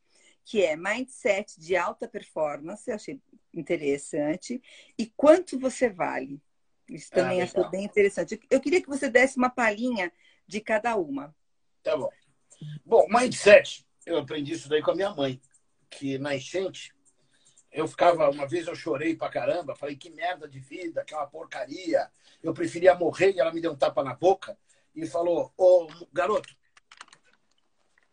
[0.44, 3.20] que é Mindset de alta performance, eu achei
[3.54, 4.60] interessante,
[4.98, 6.42] e quanto você vale.
[6.90, 8.40] Isso ah, também ah, achei bem interessante.
[8.50, 10.12] Eu queria que você desse uma palhinha
[10.48, 11.36] de cada uma.
[11.84, 12.10] Tá bom.
[12.84, 15.40] Bom, Mindset, eu aprendi isso daí com a minha mãe,
[15.90, 16.93] que na enchente
[17.74, 21.18] eu ficava, uma vez eu chorei pra caramba, falei que merda de vida, que é
[21.18, 22.10] uma porcaria.
[22.42, 24.56] Eu preferia morrer e ela me deu um tapa na boca
[24.96, 26.56] e falou: Ô garoto,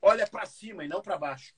[0.00, 1.54] olha para cima e não para baixo.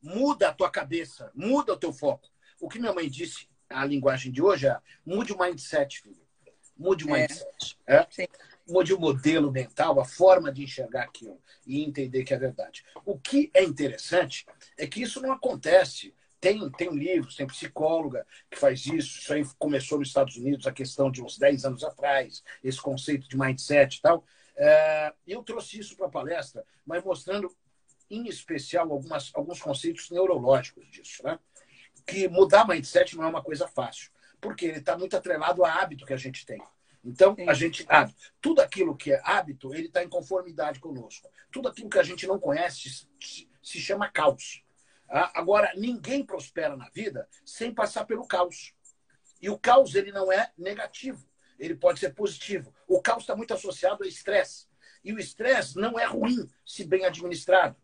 [0.00, 2.28] Muda a tua cabeça, muda o teu foco.
[2.60, 6.28] O que minha mãe disse, a linguagem de hoje é: mude o mindset, filho.
[6.76, 7.20] Mude o é.
[7.20, 7.78] mindset.
[7.86, 7.96] É?
[7.96, 8.28] é?
[8.68, 12.84] Mude o modelo mental, a forma de enxergar aquilo e entender que é verdade.
[13.06, 14.44] O que é interessante
[14.76, 19.18] é que isso não acontece tem, tem livros, tem psicóloga que faz isso.
[19.18, 23.28] Isso aí começou nos Estados Unidos, a questão de uns 10 anos atrás, esse conceito
[23.28, 24.24] de mindset e tal.
[24.56, 27.54] É, eu trouxe isso para a palestra, mas mostrando,
[28.10, 31.22] em especial, algumas, alguns conceitos neurológicos disso.
[31.22, 31.38] Né?
[32.06, 36.06] Que mudar mindset não é uma coisa fácil, porque ele está muito atrelado a hábito
[36.06, 36.62] que a gente tem.
[37.04, 37.48] Então, Sim.
[37.48, 38.18] a gente hábito.
[38.40, 41.28] Tudo aquilo que é hábito, ele está em conformidade conosco.
[41.50, 44.62] Tudo aquilo que a gente não conhece se, se chama caos.
[45.08, 48.74] Ah, agora, ninguém prospera na vida sem passar pelo caos.
[49.40, 51.26] E o caos ele não é negativo,
[51.58, 52.74] ele pode ser positivo.
[52.86, 54.66] O caos está muito associado ao estresse.
[55.02, 57.76] E o estresse não é ruim se bem administrado.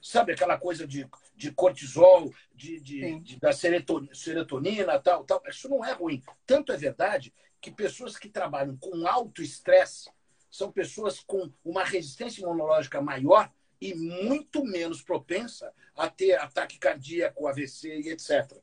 [0.00, 5.42] Sabe aquela coisa de, de cortisol, de, de, de da serotonina, serotonina, tal, tal.
[5.48, 6.22] Isso não é ruim.
[6.46, 10.10] Tanto é verdade que pessoas que trabalham com alto estresse
[10.50, 17.46] são pessoas com uma resistência imunológica maior e muito menos propensa a ter ataque cardíaco,
[17.46, 18.58] AVC e etc.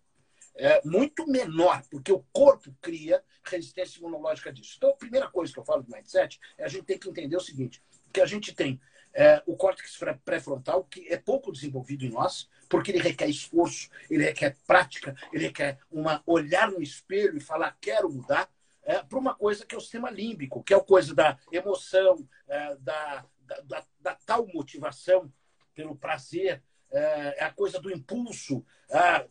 [0.55, 4.75] É muito menor, porque o corpo cria resistência imunológica disso.
[4.77, 7.35] Então, a primeira coisa que eu falo do mindset é a gente tem que entender
[7.35, 8.79] o seguinte, que a gente tem
[9.13, 14.23] é, o córtex pré-frontal, que é pouco desenvolvido em nós, porque ele requer esforço, ele
[14.23, 18.49] requer prática, ele requer uma olhar no espelho e falar, quero mudar,
[18.83, 22.27] é, para uma coisa que é o sistema límbico, que é a coisa da emoção,
[22.47, 25.31] é, da, da, da, da, tal motivação
[25.73, 29.27] pelo prazer, é, é a coisa do impulso, é,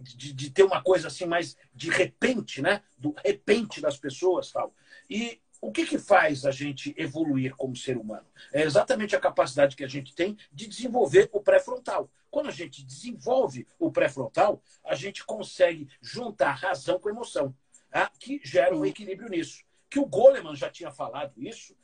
[0.00, 2.82] de, de, ter uma coisa assim mais de repente, né?
[2.96, 4.72] Do repente das pessoas tal.
[5.08, 8.26] E o que, que faz a gente evoluir como ser humano?
[8.52, 12.08] É exatamente a capacidade que a gente tem de desenvolver o pré-frontal.
[12.30, 17.54] Quando a gente desenvolve o pré-frontal, a gente consegue juntar razão com emoção
[17.92, 19.64] ah, que gera um equilíbrio nisso.
[19.88, 21.76] Que o Goleman já tinha falado isso,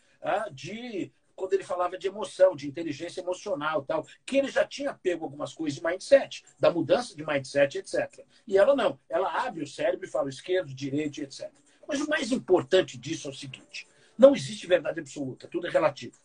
[0.53, 5.25] de quando ele falava de emoção, de inteligência emocional tal, que ele já tinha pego
[5.25, 8.25] algumas coisas de mindset, da mudança de mindset, etc.
[8.47, 11.51] E ela não, ela abre o cérebro e fala esquerdo, direito, etc.
[11.87, 16.19] Mas o mais importante disso é o seguinte: não existe verdade absoluta, tudo é relativo.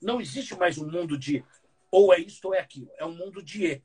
[0.00, 1.44] Não existe mais um mundo de
[1.90, 3.82] ou é isto ou é aquilo, é um mundo de e.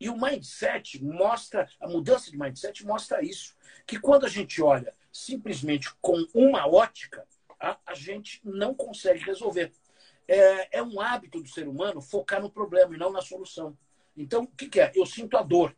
[0.00, 3.54] E o mindset mostra, a mudança de mindset mostra isso.
[3.86, 7.24] Que quando a gente olha simplesmente com uma ótica,
[7.62, 9.72] a, a gente não consegue resolver.
[10.26, 13.76] É, é, um hábito do ser humano focar no problema e não na solução.
[14.16, 14.92] Então, o que, que é?
[14.94, 15.74] Eu sinto a dor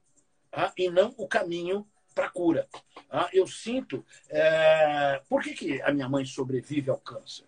[0.50, 0.72] tá?
[0.76, 2.68] e não o caminho para a cura.
[3.08, 3.28] Tá?
[3.32, 4.04] Eu sinto.
[4.28, 5.20] É...
[5.28, 7.46] Por que, que a minha mãe sobrevive ao câncer?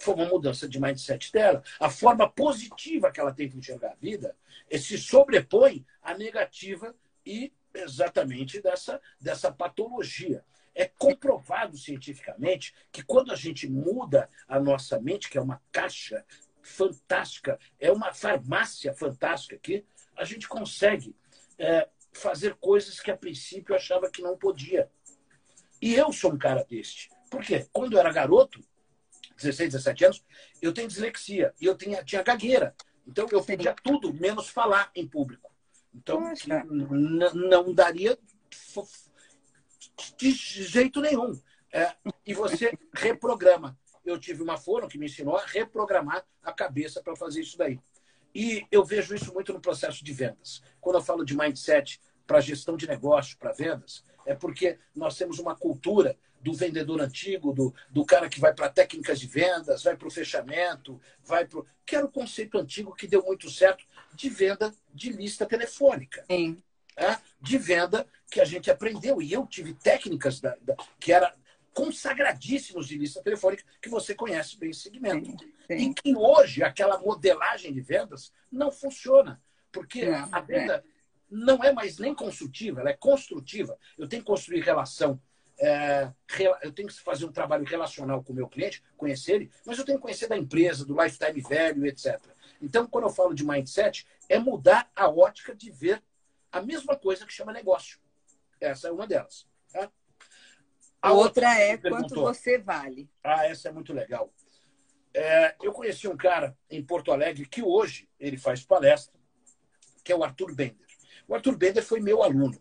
[0.00, 1.60] foi uma mudança de mindset dela.
[1.80, 4.36] A forma positiva que ela tem de enxergar a vida
[4.70, 6.94] se sobrepõe à negativa
[7.26, 10.44] e exatamente dessa, dessa patologia.
[10.78, 16.24] É comprovado cientificamente que quando a gente muda a nossa mente, que é uma caixa
[16.62, 19.84] fantástica, é uma farmácia fantástica aqui,
[20.16, 21.16] a gente consegue
[21.58, 24.88] é, fazer coisas que a princípio eu achava que não podia.
[25.82, 27.10] E eu sou um cara deste.
[27.28, 27.66] Por quê?
[27.72, 28.64] Quando eu era garoto,
[29.36, 30.24] 16, 17 anos,
[30.62, 32.72] eu tenho dislexia e eu tinha, tinha gagueira.
[33.04, 35.50] Então eu podia tudo, menos falar em público.
[35.92, 36.20] Então
[37.34, 38.16] não daria
[40.16, 41.38] de jeito nenhum.
[41.72, 41.94] É,
[42.26, 43.78] e você reprograma.
[44.04, 47.78] Eu tive uma fono que me ensinou a reprogramar a cabeça para fazer isso daí.
[48.34, 50.62] E eu vejo isso muito no processo de vendas.
[50.80, 55.38] Quando eu falo de mindset para gestão de negócio, para vendas, é porque nós temos
[55.38, 59.96] uma cultura do vendedor antigo, do, do cara que vai para técnicas de vendas, vai
[59.96, 61.62] para o fechamento, vai para.
[61.84, 63.84] que era o conceito antigo que deu muito certo
[64.14, 66.24] de venda de lista telefônica.
[66.30, 66.62] Sim.
[66.98, 67.16] É?
[67.40, 69.22] De venda que a gente aprendeu.
[69.22, 71.32] E eu tive técnicas da, da, que era
[71.72, 75.30] consagradíssimos de lista telefônica, que você conhece bem esse segmento.
[75.30, 75.36] Sim,
[75.68, 75.74] sim.
[75.76, 79.40] E que hoje aquela modelagem de vendas não funciona.
[79.70, 80.82] Porque não, a venda é.
[81.30, 83.78] não é mais nem consultiva, ela é construtiva.
[83.96, 85.20] Eu tenho que construir relação
[85.60, 86.12] é,
[86.62, 89.84] eu tenho que fazer um trabalho relacional com o meu cliente, conhecer ele, mas eu
[89.84, 92.20] tenho que conhecer da empresa, do lifetime value, etc.
[92.62, 96.02] Então, quando eu falo de mindset, é mudar a ótica de ver
[96.58, 97.98] a mesma coisa que chama negócio.
[98.60, 99.46] Essa é uma delas.
[99.72, 99.90] Tá?
[101.00, 103.08] A, outra, outra é quanto você vale.
[103.22, 104.32] Ah, essa é muito legal.
[105.14, 109.18] É, eu conheci um cara em Porto Alegre que hoje ele faz palestra,
[110.04, 110.86] que é o Arthur Bender.
[111.26, 112.60] O Arthur Bender foi meu aluno.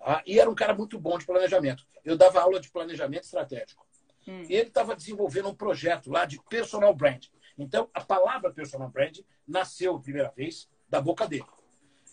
[0.00, 1.86] Ah, e era um cara muito bom de planejamento.
[2.04, 3.86] Eu dava aula de planejamento estratégico.
[4.26, 4.44] Hum.
[4.48, 7.26] E ele estava desenvolvendo um projeto lá de personal brand.
[7.58, 11.46] Então, a palavra personal brand nasceu a primeira vez da boca dele.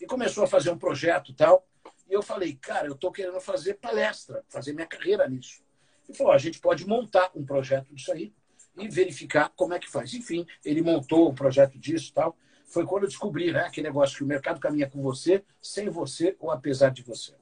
[0.00, 1.66] E começou a fazer um projeto tal.
[2.08, 5.62] E eu falei, cara, eu estou querendo fazer palestra, fazer minha carreira nisso.
[6.08, 8.32] Ele falou, a gente pode montar um projeto disso aí
[8.76, 10.14] e verificar como é que faz.
[10.14, 12.36] Enfim, ele montou o um projeto disso tal.
[12.66, 16.36] foi quando eu descobri né, aquele negócio que o mercado caminha com você, sem você
[16.40, 17.34] ou apesar de você.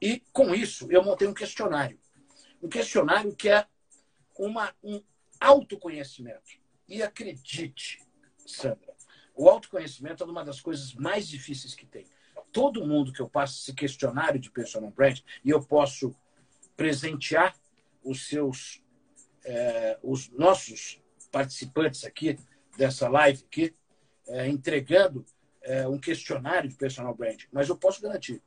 [0.00, 1.98] E com isso, eu montei um questionário.
[2.62, 3.66] Um questionário que é
[4.38, 5.02] uma, um
[5.38, 6.58] autoconhecimento.
[6.88, 8.02] E acredite,
[8.46, 8.94] Sandra,
[9.34, 12.06] o autoconhecimento é uma das coisas mais difíceis que tem.
[12.52, 16.14] Todo mundo que eu passo esse questionário de personal brand, e eu posso
[16.76, 17.54] presentear
[18.02, 18.82] os seus,
[19.44, 21.00] é, os nossos
[21.30, 22.38] participantes aqui
[22.76, 23.74] dessa live aqui,
[24.26, 25.24] é, entregando
[25.62, 27.44] é, um questionário de personal brand.
[27.52, 28.42] Mas eu posso garantir,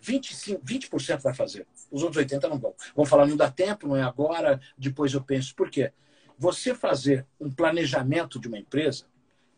[0.00, 1.66] 25, 20% vai fazer.
[1.90, 2.74] Os outros 80% não vão.
[2.94, 5.54] Vão falar, não dá tempo, não é agora, depois eu penso.
[5.54, 5.92] Por quê?
[6.38, 9.04] Você fazer um planejamento de uma empresa,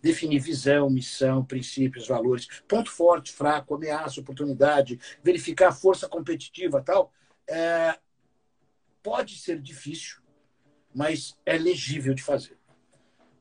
[0.03, 7.13] definir visão, missão, princípios, valores, ponto forte, fraco, ameaça, oportunidade, verificar a força competitiva tal,
[7.49, 7.99] é,
[9.03, 10.21] pode ser difícil,
[10.95, 12.59] mas é legível de fazer.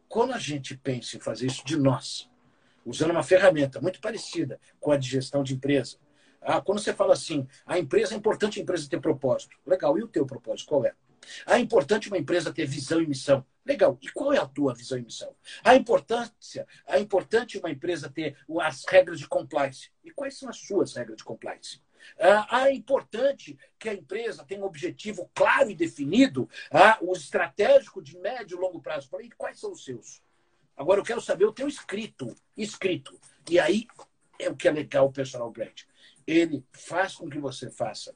[0.08, 2.30] Quando a gente pensa em fazer isso de nós,
[2.86, 5.98] usando uma ferramenta muito parecida com a de gestão de empresa,
[6.42, 9.56] ah, quando você fala assim, a empresa é importante a empresa ter propósito.
[9.66, 10.94] Legal, e o teu propósito qual é?
[11.46, 13.46] Ah, é importante uma empresa ter visão e missão.
[13.66, 15.36] Legal, e qual é a tua visão e missão?
[15.64, 19.92] A importância, é importante uma empresa ter as regras de compliance.
[20.04, 21.80] E quais são as suas regras de compliance?
[22.20, 28.02] Ah, é importante que a empresa tenha um objetivo claro e definido, ah, o estratégico
[28.02, 29.10] de médio e longo prazo.
[29.10, 30.22] Falei, quais são os seus?
[30.76, 33.20] Agora eu quero saber o teu escrito, escrito.
[33.50, 33.88] E aí
[34.40, 35.82] é o que é legal o personal brand.
[36.26, 38.16] Ele faz com que você faça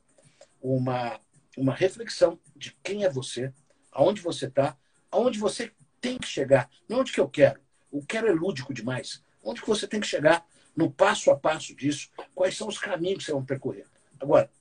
[0.61, 1.19] uma,
[1.55, 3.53] uma reflexão de quem é você,
[3.91, 4.77] aonde você está,
[5.11, 7.59] aonde você tem que chegar, não onde que eu quero.
[7.91, 9.23] O quero é lúdico demais.
[9.43, 10.45] Onde que você tem que chegar
[10.75, 13.85] no passo a passo disso, quais são os caminhos que você vai percorrer.
[14.19, 14.51] Agora,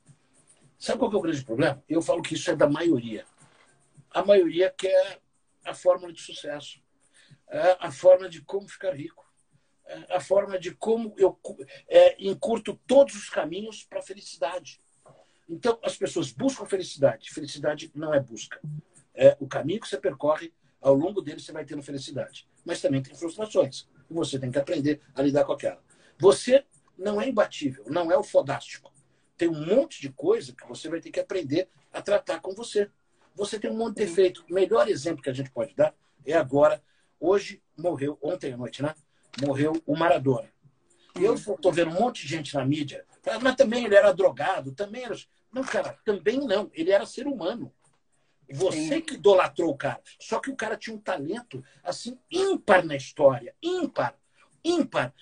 [0.78, 1.82] sabe qual é o grande problema?
[1.88, 3.26] Eu falo que isso é da maioria.
[4.10, 5.20] A maioria quer
[5.64, 6.80] a fórmula de sucesso,
[7.48, 9.24] é a forma de como ficar rico,
[9.86, 11.38] é a forma de como eu
[11.88, 14.80] é, encurto todos os caminhos para a felicidade.
[15.48, 17.30] Então, as pessoas buscam felicidade.
[17.30, 18.60] Felicidade não é busca.
[19.14, 22.48] É o caminho que você percorre, ao longo dele você vai tendo felicidade.
[22.64, 23.88] Mas também tem frustrações.
[24.10, 25.82] E você tem que aprender a lidar com aquela.
[26.18, 26.64] Você
[26.96, 28.92] não é imbatível, não é o fodástico.
[29.36, 32.90] Tem um monte de coisa que você vai ter que aprender a tratar com você.
[33.34, 34.44] Você tem um monte de defeito.
[34.48, 35.94] O melhor exemplo que a gente pode dar
[36.24, 36.82] é agora.
[37.18, 38.94] Hoje morreu, ontem à noite, né?
[39.44, 40.48] Morreu o Maradona.
[41.18, 43.04] E eu estou vendo um monte de gente na mídia.
[43.40, 45.16] Mas também ele era drogado, também era.
[45.52, 46.70] Não, cara, também não.
[46.74, 47.72] Ele era ser humano.
[48.50, 50.02] Você que idolatrou o cara.
[50.20, 53.54] Só que o cara tinha um talento, assim, ímpar na história.
[53.62, 54.16] Ímpar.
[54.64, 55.14] Ímpar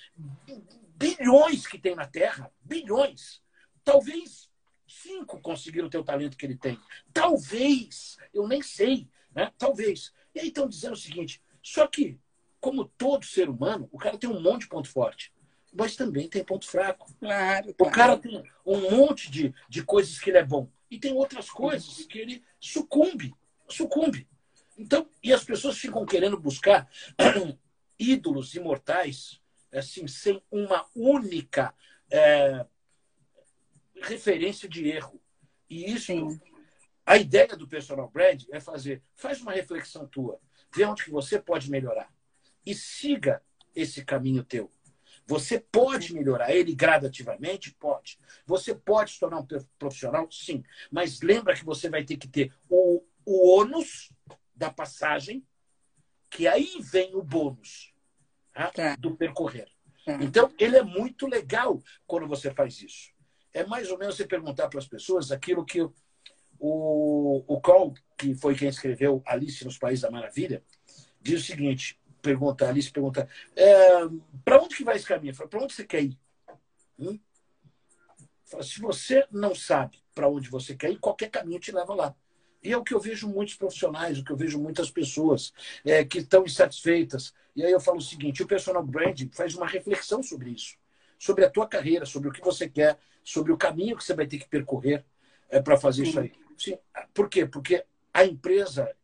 [1.02, 3.42] bilhões que tem na Terra, bilhões.
[3.82, 4.48] Talvez
[4.86, 6.78] cinco conseguiram ter o talento que ele tem.
[7.12, 9.52] Talvez, eu nem sei, né?
[9.58, 10.12] Talvez.
[10.32, 12.20] E aí estão dizendo o seguinte: só que,
[12.60, 15.32] como todo ser humano, o cara tem um monte de ponto forte,
[15.72, 17.12] mas também tem ponto fraco.
[17.18, 17.76] Claro, claro.
[17.78, 20.68] O cara tem um monte de, de coisas que ele é bom.
[20.92, 23.34] E tem outras coisas que ele sucumbe.
[23.66, 24.28] Sucumbe.
[24.76, 26.86] Então, e as pessoas ficam querendo buscar
[27.98, 29.40] ídolos imortais
[29.72, 31.74] assim, sem uma única
[32.10, 32.66] é,
[34.02, 35.18] referência de erro.
[35.70, 36.38] E isso, Sim.
[37.06, 40.38] a ideia do personal brand é fazer, faz uma reflexão tua,
[40.76, 42.14] vê onde que você pode melhorar
[42.66, 43.42] e siga
[43.74, 44.70] esse caminho teu.
[45.26, 47.74] Você pode melhorar ele gradativamente?
[47.74, 48.18] Pode.
[48.46, 49.46] Você pode se tornar um
[49.78, 50.30] profissional?
[50.30, 50.64] Sim.
[50.90, 54.12] Mas lembra que você vai ter que ter o, o ônus
[54.54, 55.46] da passagem,
[56.28, 57.92] que aí vem o bônus
[58.52, 58.70] tá?
[58.70, 58.96] Tá.
[58.96, 59.68] do percorrer.
[60.04, 60.18] Tá.
[60.20, 63.12] Então, ele é muito legal quando você faz isso.
[63.52, 65.80] É mais ou menos você perguntar para as pessoas aquilo que
[66.58, 70.62] o, o Cole, que foi quem escreveu Alice nos Países da Maravilha,
[71.20, 74.08] diz o seguinte: pergunta, Alice pergunta, é,
[74.44, 75.34] para onde que vai esse caminho?
[75.34, 76.18] Para onde você quer ir?
[76.98, 77.18] Hum?
[78.62, 82.14] Se você não sabe para onde você quer ir, qualquer caminho te leva lá.
[82.62, 85.52] E é o que eu vejo muitos profissionais, o que eu vejo muitas pessoas
[85.84, 87.34] é, que estão insatisfeitas.
[87.56, 90.76] E aí eu falo o seguinte: o personal branding faz uma reflexão sobre isso,
[91.18, 94.26] sobre a tua carreira, sobre o que você quer, sobre o caminho que você vai
[94.26, 95.04] ter que percorrer
[95.48, 96.10] é, para fazer Sim.
[96.10, 96.32] isso aí.
[96.56, 96.78] Sim.
[97.12, 97.46] Por quê?
[97.46, 98.94] Porque a empresa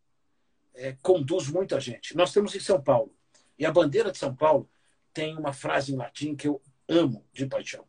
[0.78, 2.16] é, conduz muita gente.
[2.16, 3.12] Nós temos em São Paulo.
[3.58, 4.70] E a bandeira de São Paulo
[5.12, 7.84] tem uma frase em latim que eu amo de paixão.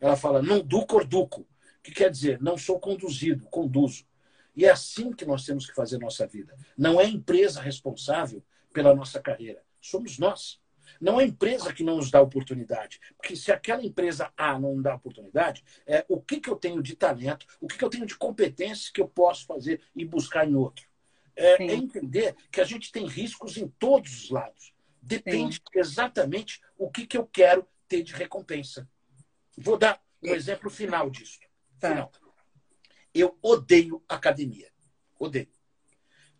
[0.00, 1.46] Ela fala, não duco duco,
[1.82, 4.04] que quer dizer, não sou conduzido, conduzo.
[4.54, 6.56] E é assim que nós temos que fazer nossa vida.
[6.76, 10.60] Não é a empresa responsável pela nossa carreira, somos nós.
[11.00, 13.00] Não é a empresa que não nos dá oportunidade.
[13.16, 16.94] Porque se aquela empresa A não dá oportunidade, é o que, que eu tenho de
[16.94, 20.54] talento, o que, que eu tenho de competência que eu posso fazer e buscar em
[20.54, 20.86] outro.
[21.36, 24.76] É, é entender que a gente tem riscos em todos os lados
[25.06, 25.78] Depende Sim.
[25.78, 28.88] exatamente o que, que eu quero ter de recompensa.
[29.56, 31.38] Vou dar um exemplo final disso.
[31.78, 31.90] Tá.
[31.90, 32.12] Final.
[33.14, 34.68] Eu odeio academia.
[35.16, 35.48] Odeio.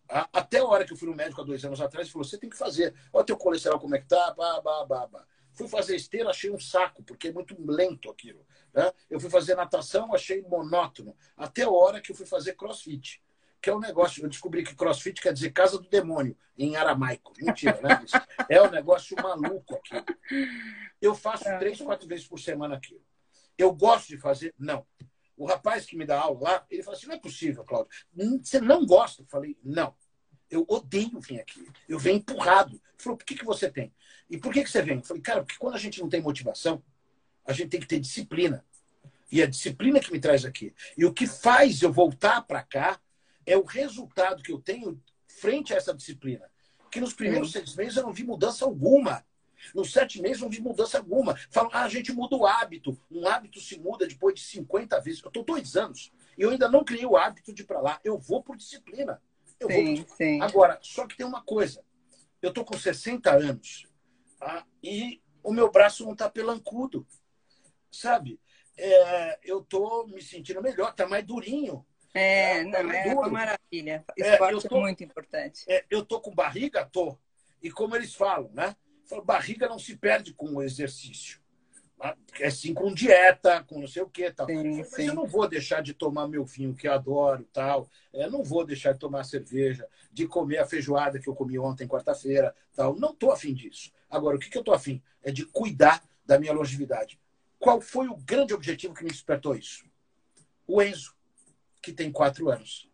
[0.09, 2.37] Até a hora que eu fui no médico há dois anos atrás, ele falou: você
[2.37, 2.93] tem que fazer.
[3.13, 5.27] Olha teu colesterol como é que tá, bah, bah, bah, bah.
[5.53, 8.45] Fui fazer esteira, achei um saco, porque é muito lento aquilo.
[8.73, 8.91] Né?
[9.09, 11.15] Eu fui fazer natação, achei monótono.
[11.37, 13.23] Até a hora que eu fui fazer crossfit,
[13.61, 14.23] que é um negócio.
[14.23, 17.33] Eu descobri que crossfit quer dizer casa do demônio, em aramaico.
[17.39, 18.03] Mentira, né?
[18.49, 20.05] É um negócio maluco aquilo.
[21.01, 21.57] Eu faço é.
[21.57, 23.01] três, quatro vezes por semana aquilo.
[23.57, 24.53] Eu gosto de fazer?
[24.57, 24.85] Não.
[25.35, 27.91] O rapaz que me dá aula lá, ele fala assim: não é possível, Cláudio.
[28.41, 29.21] Você não gosta?
[29.21, 29.95] Eu falei: não.
[30.49, 31.67] Eu odeio vir aqui.
[31.87, 32.71] Eu venho empurrado.
[32.71, 33.93] Ele falou: por que, que você tem?
[34.29, 34.97] E por que, que você vem?
[34.97, 36.83] Eu falei: cara, porque quando a gente não tem motivação,
[37.45, 38.65] a gente tem que ter disciplina.
[39.31, 40.73] E a disciplina que me traz aqui.
[40.97, 42.99] E o que faz eu voltar para cá
[43.47, 46.51] é o resultado que eu tenho frente a essa disciplina.
[46.91, 49.25] Que nos primeiros seis meses eu não vi mudança alguma.
[49.73, 51.35] Nos sete meses não vi mudança alguma.
[51.49, 52.99] Falam, ah, a gente muda o hábito.
[53.09, 55.23] Um hábito se muda depois de 50 vezes.
[55.23, 57.99] Eu estou dois anos e eu ainda não criei o hábito de ir para lá.
[58.03, 59.21] Eu vou por disciplina.
[59.59, 60.15] Eu sim, vou por...
[60.17, 60.41] sim.
[60.41, 61.83] Agora, só que tem uma coisa.
[62.41, 63.87] Eu estou com 60 anos
[64.39, 64.65] tá?
[64.83, 67.07] e o meu braço não está pelancudo.
[67.91, 68.39] Sabe?
[68.77, 71.85] É, eu estou me sentindo melhor, está mais durinho.
[72.13, 74.05] É, tá não, é uma maravilha.
[74.17, 75.63] É, Esporte é, tô, é muito importante.
[75.67, 77.17] É, eu tô com barriga, tô.
[77.61, 78.75] E como eles falam, né?
[79.23, 81.39] barriga não se perde com o exercício.
[82.39, 84.45] É sim com dieta, com não sei o que tal.
[84.45, 85.07] Sim, Mas sim.
[85.07, 87.89] eu não vou deixar de tomar meu vinho, que eu adoro tal.
[88.13, 91.87] Eu não vou deixar de tomar cerveja, de comer a feijoada que eu comi ontem,
[91.87, 92.95] quarta-feira, tal.
[92.95, 93.91] Não tô afim disso.
[94.09, 95.01] Agora, o que, que eu tô afim?
[95.23, 97.19] É de cuidar da minha longevidade.
[97.57, 99.83] Qual foi o grande objetivo que me despertou isso?
[100.67, 101.15] O Enzo,
[101.81, 102.89] que tem quatro anos.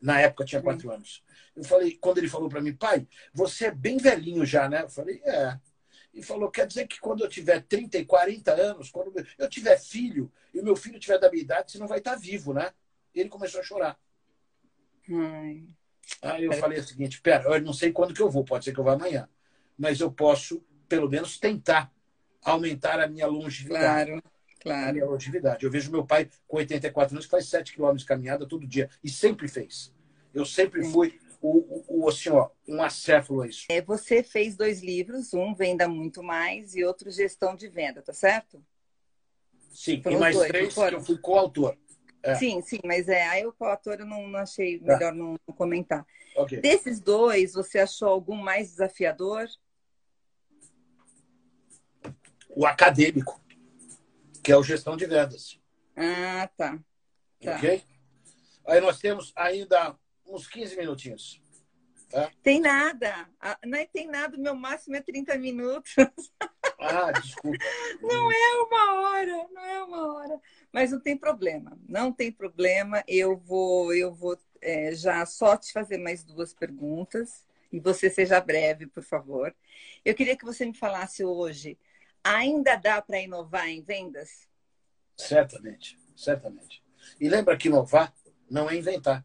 [0.00, 0.94] Na época tinha quatro sim.
[0.94, 1.24] anos.
[1.54, 4.82] Eu falei, quando ele falou para mim, pai, você é bem velhinho já, né?
[4.82, 5.58] Eu falei, é.
[6.12, 9.78] E falou, quer dizer que quando eu tiver 30 e 40 anos, quando eu tiver
[9.78, 12.72] filho, e o meu filho tiver da minha idade, você não vai estar vivo, né?
[13.14, 13.98] E ele começou a chorar.
[15.10, 15.64] Ai.
[16.20, 18.72] Aí eu falei o seguinte, pera, eu não sei quando que eu vou, pode ser
[18.72, 19.28] que eu vá amanhã.
[19.78, 21.92] Mas eu posso, pelo menos, tentar
[22.42, 24.10] aumentar a minha longevidade.
[24.10, 24.22] Claro,
[24.62, 24.90] claro.
[24.90, 25.64] A minha longevidade.
[25.64, 28.88] Eu vejo meu pai com 84 anos que faz 7 quilômetros de caminhada todo dia.
[29.02, 29.92] E sempre fez.
[30.32, 30.92] Eu sempre Sim.
[30.92, 33.66] fui o, o, o assim, ó, um acéfalo a isso.
[33.68, 38.12] É, você fez dois livros, um Venda Muito Mais e outro Gestão de Venda, tá
[38.12, 38.64] certo?
[39.70, 41.76] Sim, Foram e mais dois, três que eu fui coautor.
[42.22, 42.36] É.
[42.36, 44.94] Sim, sim, mas é, aí o coautor eu não, não achei tá.
[44.94, 46.06] melhor não, não comentar.
[46.36, 46.60] Okay.
[46.60, 49.48] Desses dois, você achou algum mais desafiador?
[52.54, 53.40] O acadêmico,
[54.42, 55.60] que é o gestão de vendas.
[55.96, 56.78] Ah, tá.
[57.42, 57.56] tá.
[57.56, 57.82] Ok?
[58.66, 61.42] Aí nós temos ainda uns 15 minutinhos.
[62.10, 62.30] Tá?
[62.42, 63.28] Tem nada.
[63.64, 65.94] Não é, tem nada, o meu máximo é 30 minutos.
[66.78, 67.56] Ah, desculpa.
[68.02, 70.40] Não é uma hora, não é uma hora.
[70.72, 73.04] Mas não tem problema, não tem problema.
[73.06, 78.40] Eu vou, eu vou é, já só te fazer mais duas perguntas e você seja
[78.40, 79.54] breve, por favor.
[80.04, 81.78] Eu queria que você me falasse hoje,
[82.22, 84.48] ainda dá para inovar em vendas?
[85.16, 86.82] Certamente, certamente.
[87.20, 88.14] E lembra que inovar
[88.50, 89.24] não é inventar.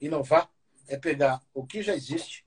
[0.00, 0.50] Inovar
[0.88, 2.44] é pegar o que já existe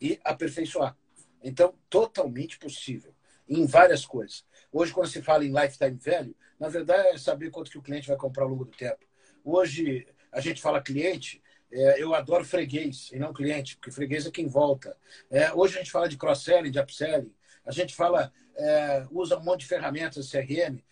[0.00, 0.96] e aperfeiçoar.
[1.42, 3.14] Então, totalmente possível
[3.48, 4.44] em várias coisas.
[4.72, 8.08] Hoje, quando se fala em lifetime value, na verdade é saber quanto que o cliente
[8.08, 9.04] vai comprar ao longo do tempo.
[9.44, 14.30] Hoje, a gente fala cliente, é, eu adoro freguês e não cliente, porque freguês é
[14.30, 14.96] quem volta.
[15.30, 17.32] É, hoje a gente fala de cross-selling, de upselling,
[17.64, 20.82] a gente fala, é, usa um monte de ferramentas CRM,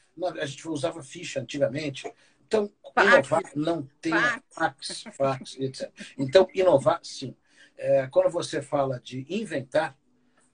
[0.40, 2.10] a gente usava ficha antigamente.
[2.46, 4.12] Então, fax, inovar não tem
[4.50, 5.90] fax, fax, etc.
[6.18, 7.34] Então, inovar, sim.
[7.76, 9.98] É, quando você fala de inventar,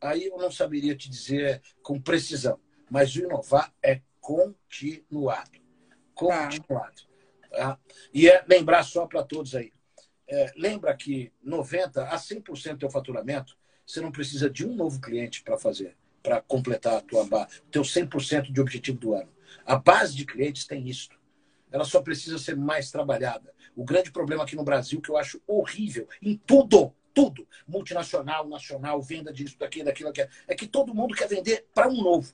[0.01, 5.59] aí eu não saberia te dizer com precisão, mas o inovar é continuado.
[6.14, 7.03] Continuado.
[7.51, 7.79] Tá?
[8.12, 9.73] E é lembrar só para todos aí.
[10.29, 13.57] É, lembra que 90% a 100% do teu faturamento,
[13.87, 17.71] você não precisa de um novo cliente para fazer, para completar a tua base, o
[17.71, 19.31] teu 100% de objetivo do ano.
[19.64, 21.19] A base de clientes tem isso
[21.71, 23.55] ela só precisa ser mais trabalhada.
[23.77, 29.01] O grande problema aqui no Brasil, que eu acho horrível, em tudo, tudo, multinacional, nacional,
[29.03, 32.33] venda disso, daquilo, daquilo, daquilo, é que todo mundo quer vender para um novo.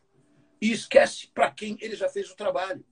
[0.61, 2.85] E esquece para quem ele já fez o trabalho.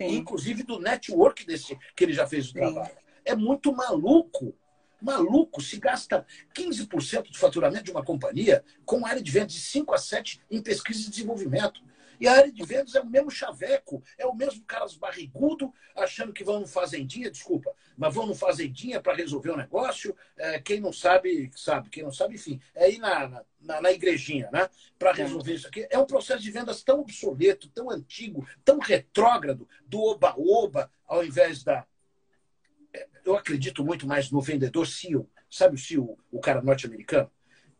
[0.00, 2.54] Inclusive do network desse que ele já fez o Sim.
[2.54, 2.96] trabalho.
[3.24, 4.54] É muito maluco.
[5.02, 9.94] Maluco, se gasta 15% do faturamento de uma companhia com área de venda de 5
[9.94, 11.82] a 7 em pesquisa e desenvolvimento.
[12.22, 16.32] E a área de vendas é o mesmo chaveco, é o mesmo caras barrigudo, achando
[16.32, 20.14] que vão no fazendinha, desculpa, mas vão no fazendinha para resolver o negócio.
[20.36, 21.90] É, quem não sabe, sabe.
[21.90, 24.70] Quem não sabe, enfim, é ir na, na, na igrejinha, né?
[24.96, 25.84] Para resolver isso aqui.
[25.90, 31.64] É um processo de vendas tão obsoleto, tão antigo, tão retrógrado, do oba-oba, ao invés
[31.64, 31.84] da.
[33.24, 35.28] Eu acredito muito mais no vendedor CEO.
[35.50, 37.30] Sabe o CEO, o cara norte-americano?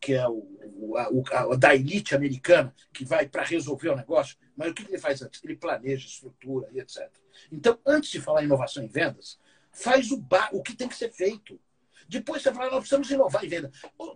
[0.03, 4.69] que é o, a, a, da elite americana, que vai para resolver o negócio, mas
[4.69, 5.41] o que ele faz antes?
[5.41, 7.09] Ele planeja, estrutura e etc.
[7.49, 9.39] Então, antes de falar em inovação em vendas,
[9.71, 10.49] faz o, ba...
[10.51, 11.57] o que tem que ser feito.
[12.05, 13.71] Depois você fala, nós precisamos inovar em venda.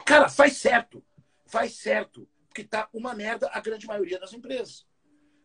[0.06, 1.02] Cara, faz certo.
[1.46, 2.28] Faz certo.
[2.50, 4.86] Porque está uma merda a grande maioria das empresas.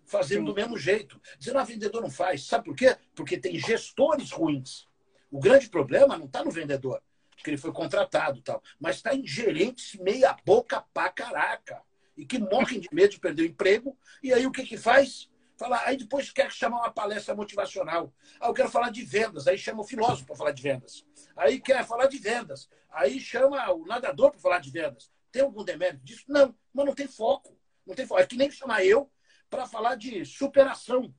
[0.05, 0.47] Fazendo Sim.
[0.47, 1.21] do mesmo jeito.
[1.39, 2.47] Dizendo, a ah, vendedor não faz.
[2.47, 2.97] Sabe por quê?
[3.15, 4.89] Porque tem gestores ruins.
[5.33, 7.03] O grande problema não está no vendedor
[7.43, 8.63] porque ele foi contratado tal.
[8.79, 11.83] Mas está em gerentes meia boca pra caraca.
[12.17, 13.99] E que morrem de medo de perder o emprego.
[14.23, 15.29] E aí o que que faz?
[15.57, 18.13] Fala, aí depois quer chamar uma palestra motivacional.
[18.41, 19.49] Ah, eu quero falar de vendas.
[19.49, 21.05] Aí chama o filósofo para falar de vendas.
[21.37, 22.69] Aí quer falar de vendas.
[22.91, 25.11] Aí chama o nadador para falar de vendas.
[25.33, 26.25] Tem algum demérito disso?
[26.29, 27.59] Não, mas não tem foco.
[27.85, 28.21] Não tem foco.
[28.21, 29.11] É que nem chamar eu
[29.51, 31.13] para falar de superação.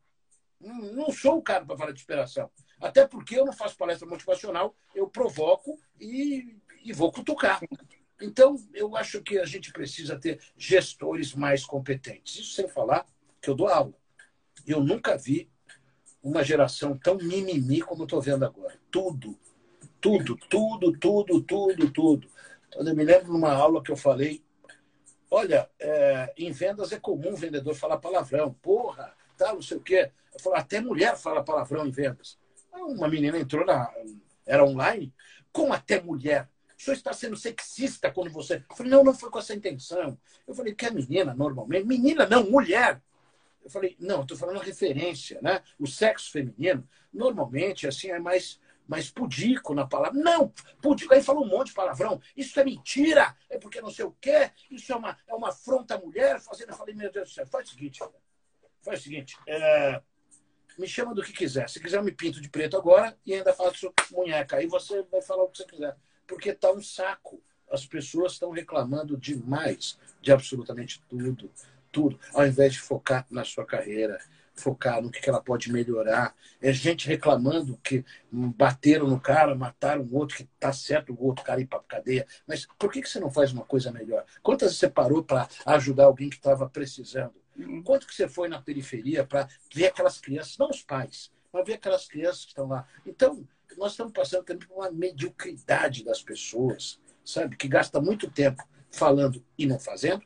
[0.59, 2.49] Não sou o cara para falar de superação.
[2.79, 7.61] Até porque eu não faço palestra motivacional, eu provoco e, e vou cutucar.
[8.21, 12.35] Então, eu acho que a gente precisa ter gestores mais competentes.
[12.35, 13.05] Isso sem falar
[13.41, 13.93] que eu dou aula.
[14.65, 15.49] Eu nunca vi
[16.21, 18.79] uma geração tão mimimi como estou vendo agora.
[18.89, 19.37] Tudo,
[19.99, 22.29] tudo, tudo, tudo, tudo, tudo.
[22.75, 24.43] Eu me lembro numa aula que eu falei:
[25.29, 29.81] olha, é, em vendas é comum o vendedor falar palavrão, porra, tá, não sei o
[29.81, 30.11] quê.
[30.33, 32.39] Eu falo, até mulher fala palavrão em vendas.
[32.73, 33.91] Uma menina entrou na.
[34.45, 35.13] Era online,
[35.51, 36.49] com até mulher.
[36.77, 38.63] O senhor está sendo sexista quando você.
[38.69, 40.17] Eu falei, não, não foi com essa intenção.
[40.45, 41.85] Eu falei, que é menina, normalmente.
[41.85, 43.01] Menina, não, mulher.
[43.63, 45.61] Eu falei, não, estou falando referência, né?
[45.79, 50.19] O sexo feminino, normalmente, assim, é mais, mais pudico na palavra.
[50.19, 50.51] Não,
[50.81, 52.19] pudico, aí fala um monte de palavrão.
[52.35, 55.95] Isso é mentira, é porque não sei o quê, isso é uma, é uma afronta
[55.95, 56.41] à mulher.
[56.41, 58.03] Fazendo, eu falei, meu Deus do céu, faz o seguinte,
[58.81, 60.01] faz o seguinte, é,
[60.77, 61.69] me chama do que quiser.
[61.69, 64.57] Se quiser, me pinto de preto agora e ainda faço munheca.
[64.57, 65.95] Aí você vai falar o que você quiser.
[66.27, 67.41] Porque tá um saco.
[67.71, 71.51] As pessoas estão reclamando demais de absolutamente tudo.
[71.91, 72.19] Tudo.
[72.33, 74.19] Ao invés de focar na sua carreira,
[74.55, 76.35] focar no que ela pode melhorar.
[76.61, 81.43] É gente reclamando que bateram no cara, mataram o outro, que tá certo o outro
[81.43, 82.25] cara ir para cadeia.
[82.47, 84.25] Mas por que, que você não faz uma coisa melhor?
[84.41, 87.42] Quantas você parou para ajudar alguém que estava precisando?
[87.57, 87.83] Uhum.
[87.83, 91.73] Quanto que você foi na periferia para ver aquelas crianças, não os pais, mas ver
[91.73, 92.87] aquelas crianças que estão lá.
[93.05, 93.47] Então,
[93.77, 97.55] nós estamos passando também por uma mediocridade das pessoas, sabe?
[97.55, 100.23] Que gasta muito tempo falando e não fazendo,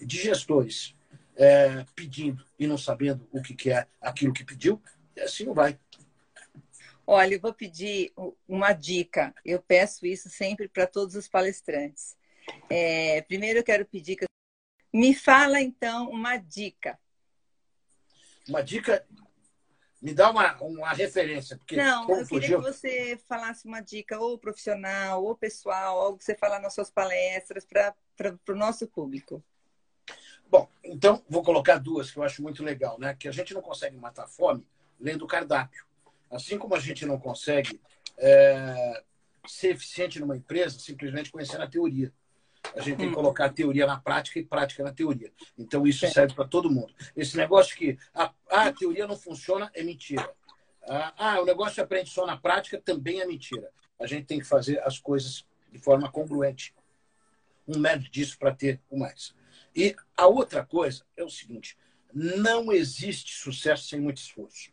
[0.00, 0.96] de gestores
[1.36, 4.82] é, pedindo e não sabendo o que, que é aquilo que pediu,
[5.16, 5.78] e assim não vai.
[7.06, 8.12] Olha, eu vou pedir
[8.46, 9.34] uma dica.
[9.44, 12.16] Eu peço isso sempre para todos os palestrantes.
[12.68, 14.29] É, primeiro, eu quero pedir que
[14.92, 16.98] me fala então uma dica.
[18.48, 19.06] Uma dica.
[20.02, 21.58] Me dá uma, uma referência.
[21.58, 26.24] Porque Não, eu queria que você falasse uma dica, ou profissional, ou pessoal, algo que
[26.24, 27.94] você falar nas suas palestras para
[28.48, 29.44] o nosso público.
[30.48, 33.14] Bom, então vou colocar duas que eu acho muito legal, né?
[33.14, 34.66] Que a gente não consegue matar fome
[34.98, 35.84] lendo o cardápio.
[36.30, 37.80] Assim como a gente não consegue
[38.16, 39.02] é,
[39.46, 42.12] ser eficiente numa empresa simplesmente conhecendo a teoria.
[42.74, 43.14] A gente tem que hum.
[43.14, 45.32] colocar a teoria na prática e prática na teoria.
[45.58, 46.94] Então, isso serve para todo mundo.
[47.16, 50.30] Esse negócio que a, ah, a teoria não funciona é mentira.
[50.88, 53.70] Ah, ah, o negócio aprende só na prática também é mentira.
[53.98, 56.74] A gente tem que fazer as coisas de forma congruente.
[57.66, 59.34] Um método disso para ter o mais.
[59.74, 61.76] E a outra coisa é o seguinte:
[62.12, 64.72] não existe sucesso sem muito esforço.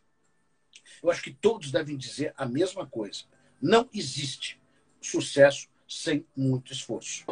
[1.02, 3.24] Eu acho que todos devem dizer a mesma coisa.
[3.60, 4.60] Não existe
[5.00, 7.24] sucesso sem muito esforço.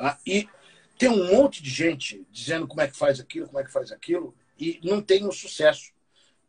[0.00, 0.18] Tá?
[0.26, 0.48] E
[0.96, 3.92] tem um monte de gente dizendo como é que faz aquilo, como é que faz
[3.92, 5.92] aquilo, e não tem o sucesso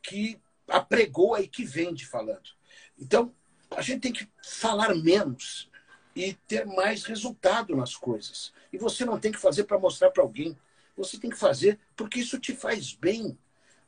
[0.02, 0.39] que
[0.70, 2.49] apregoa e que vende falando.
[2.97, 3.36] Então,
[3.70, 5.70] a gente tem que falar menos
[6.16, 8.54] e ter mais resultado nas coisas.
[8.72, 10.58] E você não tem que fazer para mostrar para alguém.
[10.95, 13.38] Você tem que fazer porque isso te faz bem.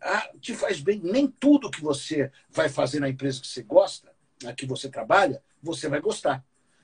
[0.01, 0.99] Ah, te faz bem.
[1.01, 5.41] Nem tudo que você vai fazer na empresa que você gosta, na que você trabalha,
[5.61, 6.43] você vai gostar.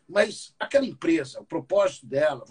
[0.09, 2.43] Mas aquela empresa, o propósito dela,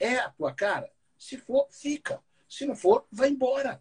[0.00, 0.90] é a tua cara?
[1.16, 2.20] Se for, fica.
[2.48, 3.80] Se não for, vai embora.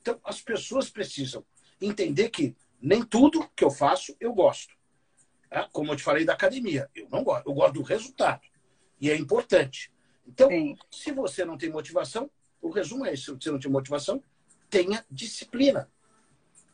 [0.00, 1.44] Então, as pessoas precisam
[1.78, 4.74] entender que nem tudo que eu faço eu gosto.
[5.50, 7.46] É, como eu te falei da academia, eu não gosto.
[7.46, 8.40] Eu gosto do resultado.
[8.98, 9.92] E é importante.
[10.26, 10.74] Então, Sim.
[10.90, 12.30] se você não tem motivação,
[12.62, 14.22] o resumo é esse: se você não tem motivação,
[14.70, 15.90] tenha disciplina.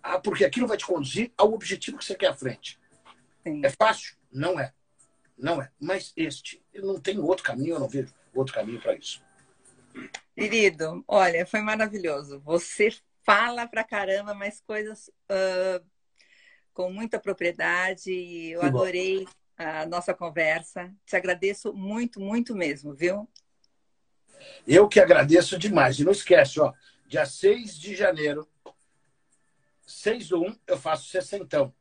[0.01, 2.79] Ah, porque aquilo vai te conduzir ao objetivo que você quer à frente.
[3.43, 3.61] Sim.
[3.65, 4.17] É fácil?
[4.31, 4.73] Não é.
[5.41, 5.71] Não é.
[5.81, 9.23] Mas este, não tem outro caminho, eu não vejo outro caminho para isso.
[10.35, 12.41] Querido, olha, foi maravilhoso.
[12.41, 12.91] Você
[13.25, 15.85] fala pra caramba, mas coisas uh,
[16.73, 18.11] com muita propriedade.
[18.11, 19.31] Eu que adorei bom.
[19.57, 20.93] a nossa conversa.
[21.05, 23.29] Te agradeço muito, muito mesmo, viu?
[24.67, 25.99] Eu que agradeço demais.
[25.99, 26.73] E não esquece, ó,
[27.07, 28.49] dia 6 de janeiro,
[29.87, 31.75] 6 do 1, eu faço sessentão.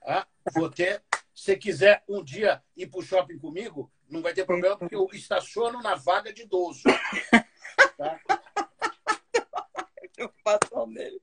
[0.00, 0.26] Tá?
[0.52, 1.02] Vou ter,
[1.34, 5.08] se quiser um dia ir para o shopping comigo, não vai ter problema, porque eu
[5.12, 6.82] estaciono na vaga de idoso.
[7.96, 8.18] Tá?
[10.14, 11.20] preocupação dele.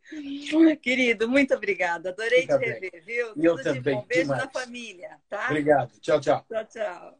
[0.77, 2.09] Querido, muito obrigada.
[2.09, 3.01] Adorei Fica te rever, bem.
[3.01, 3.33] viu?
[3.33, 3.95] Tudo eu de também.
[3.95, 4.05] bom.
[4.05, 5.47] Beijo na família, tá?
[5.47, 5.99] Obrigado.
[5.99, 6.45] Tchau, tchau.
[6.49, 7.19] Tchau, tchau.